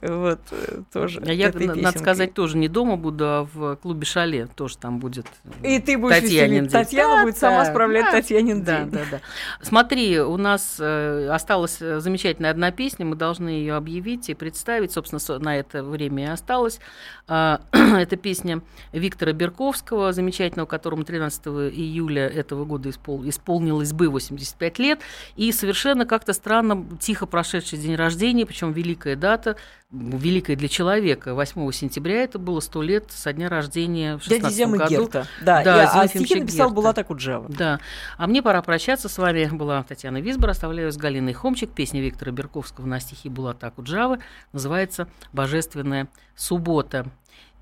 Вот, 0.00 0.40
э, 0.50 0.80
тоже. 0.92 1.22
А 1.26 1.32
Я, 1.32 1.52
надо 1.94 2.04
сказать, 2.04 2.34
тоже 2.34 2.56
не 2.56 2.68
дома 2.68 2.96
буду, 2.96 3.24
а 3.24 3.48
в 3.52 3.76
клубе 3.76 4.04
Шале. 4.04 4.46
Тоже 4.54 4.78
там 4.78 4.98
будет 4.98 5.26
И 5.62 5.78
ты 5.78 5.98
будешь 5.98 6.20
Татьянин 6.20 6.62
день. 6.64 6.70
Татьяна 6.70 7.16
Да, 7.16 7.22
будет 7.24 7.36
сама 7.38 7.64
да, 7.64 7.70
справлять 7.70 8.04
да, 8.06 8.12
Татьянин 8.12 8.62
Да, 8.64 8.80
день. 8.80 8.90
да, 8.90 9.00
да. 9.10 9.20
Смотри, 9.60 10.20
у 10.20 10.36
нас 10.36 10.76
э, 10.78 11.28
осталась 11.30 11.78
э, 11.80 12.00
замечательная 12.00 12.50
одна 12.50 12.70
песня, 12.70 13.06
мы 13.06 13.16
должны 13.16 13.48
ее 13.48 13.74
объявить 13.74 14.28
и 14.28 14.34
представить. 14.34 14.92
Собственно, 14.92 15.18
со- 15.20 15.38
на 15.38 15.56
это 15.58 15.82
время 15.82 16.24
и 16.24 16.28
осталось. 16.28 16.80
А, 17.28 17.60
Это 17.72 18.16
песня 18.16 18.62
Виктора 18.92 19.32
Берковского, 19.32 20.12
замечательного, 20.12 20.66
которому 20.66 21.04
13 21.04 21.46
июля 21.46 22.26
этого 22.26 22.64
года 22.64 22.88
испол- 22.88 23.28
исполнилось 23.28 23.92
бы 23.92 24.08
85 24.08 24.78
лет. 24.78 25.00
И 25.36 25.52
совершенно 25.52 26.04
как-то 26.06 26.32
странно, 26.32 26.86
тихо 27.00 27.26
прошедший 27.26 27.78
день 27.78 27.94
рождения, 27.96 28.46
причем 28.46 28.72
великая 28.72 29.16
дата, 29.16 29.56
великая 29.90 30.56
для 30.56 30.68
человека. 30.68 31.34
8 31.34 31.70
сентября 31.72 31.81
это 31.88 32.38
было 32.38 32.60
100 32.60 32.82
лет 32.82 33.10
со 33.10 33.32
дня 33.32 33.48
рождения 33.48 34.16
в 34.16 34.22
16 34.22 34.42
Дяди 34.42 34.54
Земы 34.54 34.78
году. 34.78 34.90
Герта. 34.90 35.26
Да, 35.42 35.62
Да, 35.64 35.82
я- 35.82 36.00
а 36.00 36.08
стихи 36.08 36.40
написал 36.40 36.68
Герта. 36.68 36.74
Булата 36.74 37.04
Куджава. 37.04 37.48
Да. 37.48 37.80
А 38.16 38.26
мне 38.26 38.42
пора 38.42 38.62
прощаться. 38.62 39.08
С 39.08 39.18
вами 39.18 39.46
была 39.46 39.82
Татьяна 39.82 40.20
Висбор. 40.20 40.50
Оставляю 40.50 40.92
с 40.92 40.96
Галиной 40.96 41.32
Хомчик. 41.32 41.70
Песня 41.70 42.00
Виктора 42.00 42.32
Берковского 42.32 42.86
на 42.86 43.00
стихи 43.00 43.28
Булата 43.28 43.70
Куджавы 43.70 44.18
называется 44.52 45.08
«Божественная 45.32 46.08
суббота». 46.36 47.06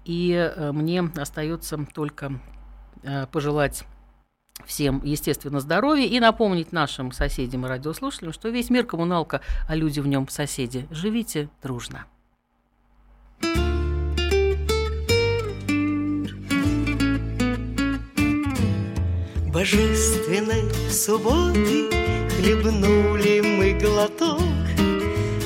И 0.05 0.33
э, 0.33 0.73
мне 0.73 1.03
остается 1.17 1.79
только 1.95 2.41
э, 3.03 3.27
пожелать 3.27 3.85
всем, 4.67 5.03
естественно, 5.05 5.61
здоровья 5.61 6.07
и 6.07 6.21
напомнить 6.21 6.73
нашим 6.73 7.13
соседям 7.13 7.65
и 7.65 7.69
радиослушателям, 7.69 8.33
что 8.33 8.49
весь 8.49 8.71
мир 8.71 8.85
коммуналка, 8.87 9.41
а 9.69 9.75
люди 9.75 10.01
в 10.01 10.07
нем 10.07 10.29
соседи. 10.29 10.87
Живите 10.91 11.49
дружно. 11.63 12.05
Божественной 19.53 20.63
субботы 20.89 21.91
Хлебнули 22.37 23.41
мы 23.41 23.73
глоток. 23.73 24.41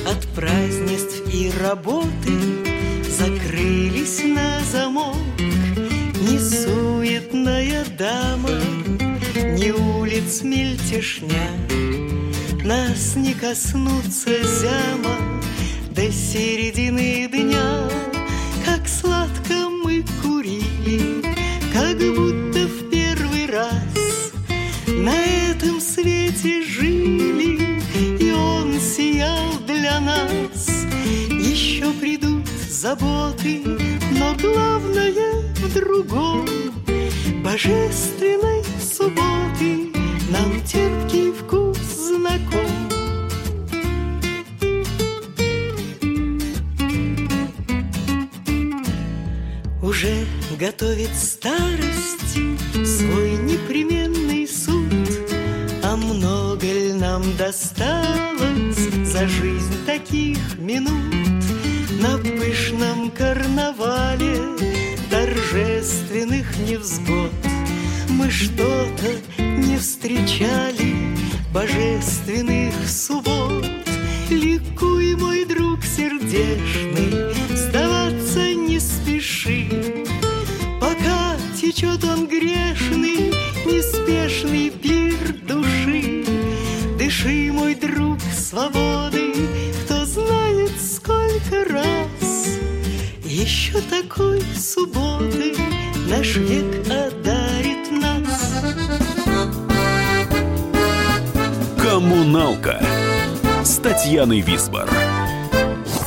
От 0.07 0.27
празднеств 0.35 1.23
и 1.33 1.51
работы 1.59 2.33
Закрылись 3.09 4.21
на 4.23 4.59
замок. 4.71 5.17
Не 5.39 6.37
суетная 6.37 7.83
дама 7.97 8.61
Не 9.57 9.71
улиц 9.71 10.43
мельтешня. 10.43 11.49
Нас 12.63 13.15
не 13.15 13.33
коснутся 13.33 14.29
зяма 14.43 15.17
До 15.89 16.11
середины 16.11 17.27
дня. 17.27 17.89
Как 18.63 18.87
сладко 18.87 19.67
мы 19.83 20.05
курили 20.21 21.23
Как 21.73 21.97
будто 21.97 22.44
заботы 32.85 33.63
Но 34.11 34.35
главное 34.35 35.41
в 35.55 35.73
другом. 35.73 36.45
Божественной 37.43 38.63
субботы 38.79 39.91
Нам 40.29 40.61
терпкий 40.63 41.31
вкус 41.31 41.79
знаком. 41.79 42.71
Уже 49.81 50.27
готовит 50.59 51.15
старость 51.15 52.33
Свой 52.73 53.31
непременный 53.49 54.47
суд. 54.47 54.93
А 55.83 55.95
много 55.95 56.67
ли 56.67 56.93
нам 56.93 57.23
досталось 57.35 58.89
За 59.05 59.27
жизнь 59.27 59.85
таких 59.87 60.37
минут 60.59 61.34
На 62.05 62.19
пышном 62.19 63.09
карнавале 63.09 64.37
Торжественных 65.09 66.55
невзгод. 66.59 67.31
Мы 68.09 68.29
что-то 68.29 69.09
не 69.39 69.75
встречали 69.77 70.93
Божественных 71.51 72.75
суббот. 72.87 73.65
Ликуй, 74.29 75.15
мой 75.15 75.45
друг 75.45 75.83
сердечный 75.83 77.33
Сдаваться 77.55 78.53
не 78.53 78.79
спеши. 78.79 79.67
Пока 80.79 81.35
течет 81.59 82.03
он 82.03 82.27
грешный 82.27 83.33
Неспешный 83.65 84.69
пир 84.69 85.33
души. 85.47 86.23
Дыши, 86.99 87.51
мой 87.51 87.73
друг, 87.73 88.19
свободы 88.31 89.14
такой 94.15 94.41
субботы 94.55 95.55
Наш 96.09 96.35
век 96.37 96.85
одарит 96.87 97.91
нас 97.91 98.63
Коммуналка 101.77 102.81
с 103.63 103.77
Татьяной 103.77 104.41
Висбор. 104.41 104.87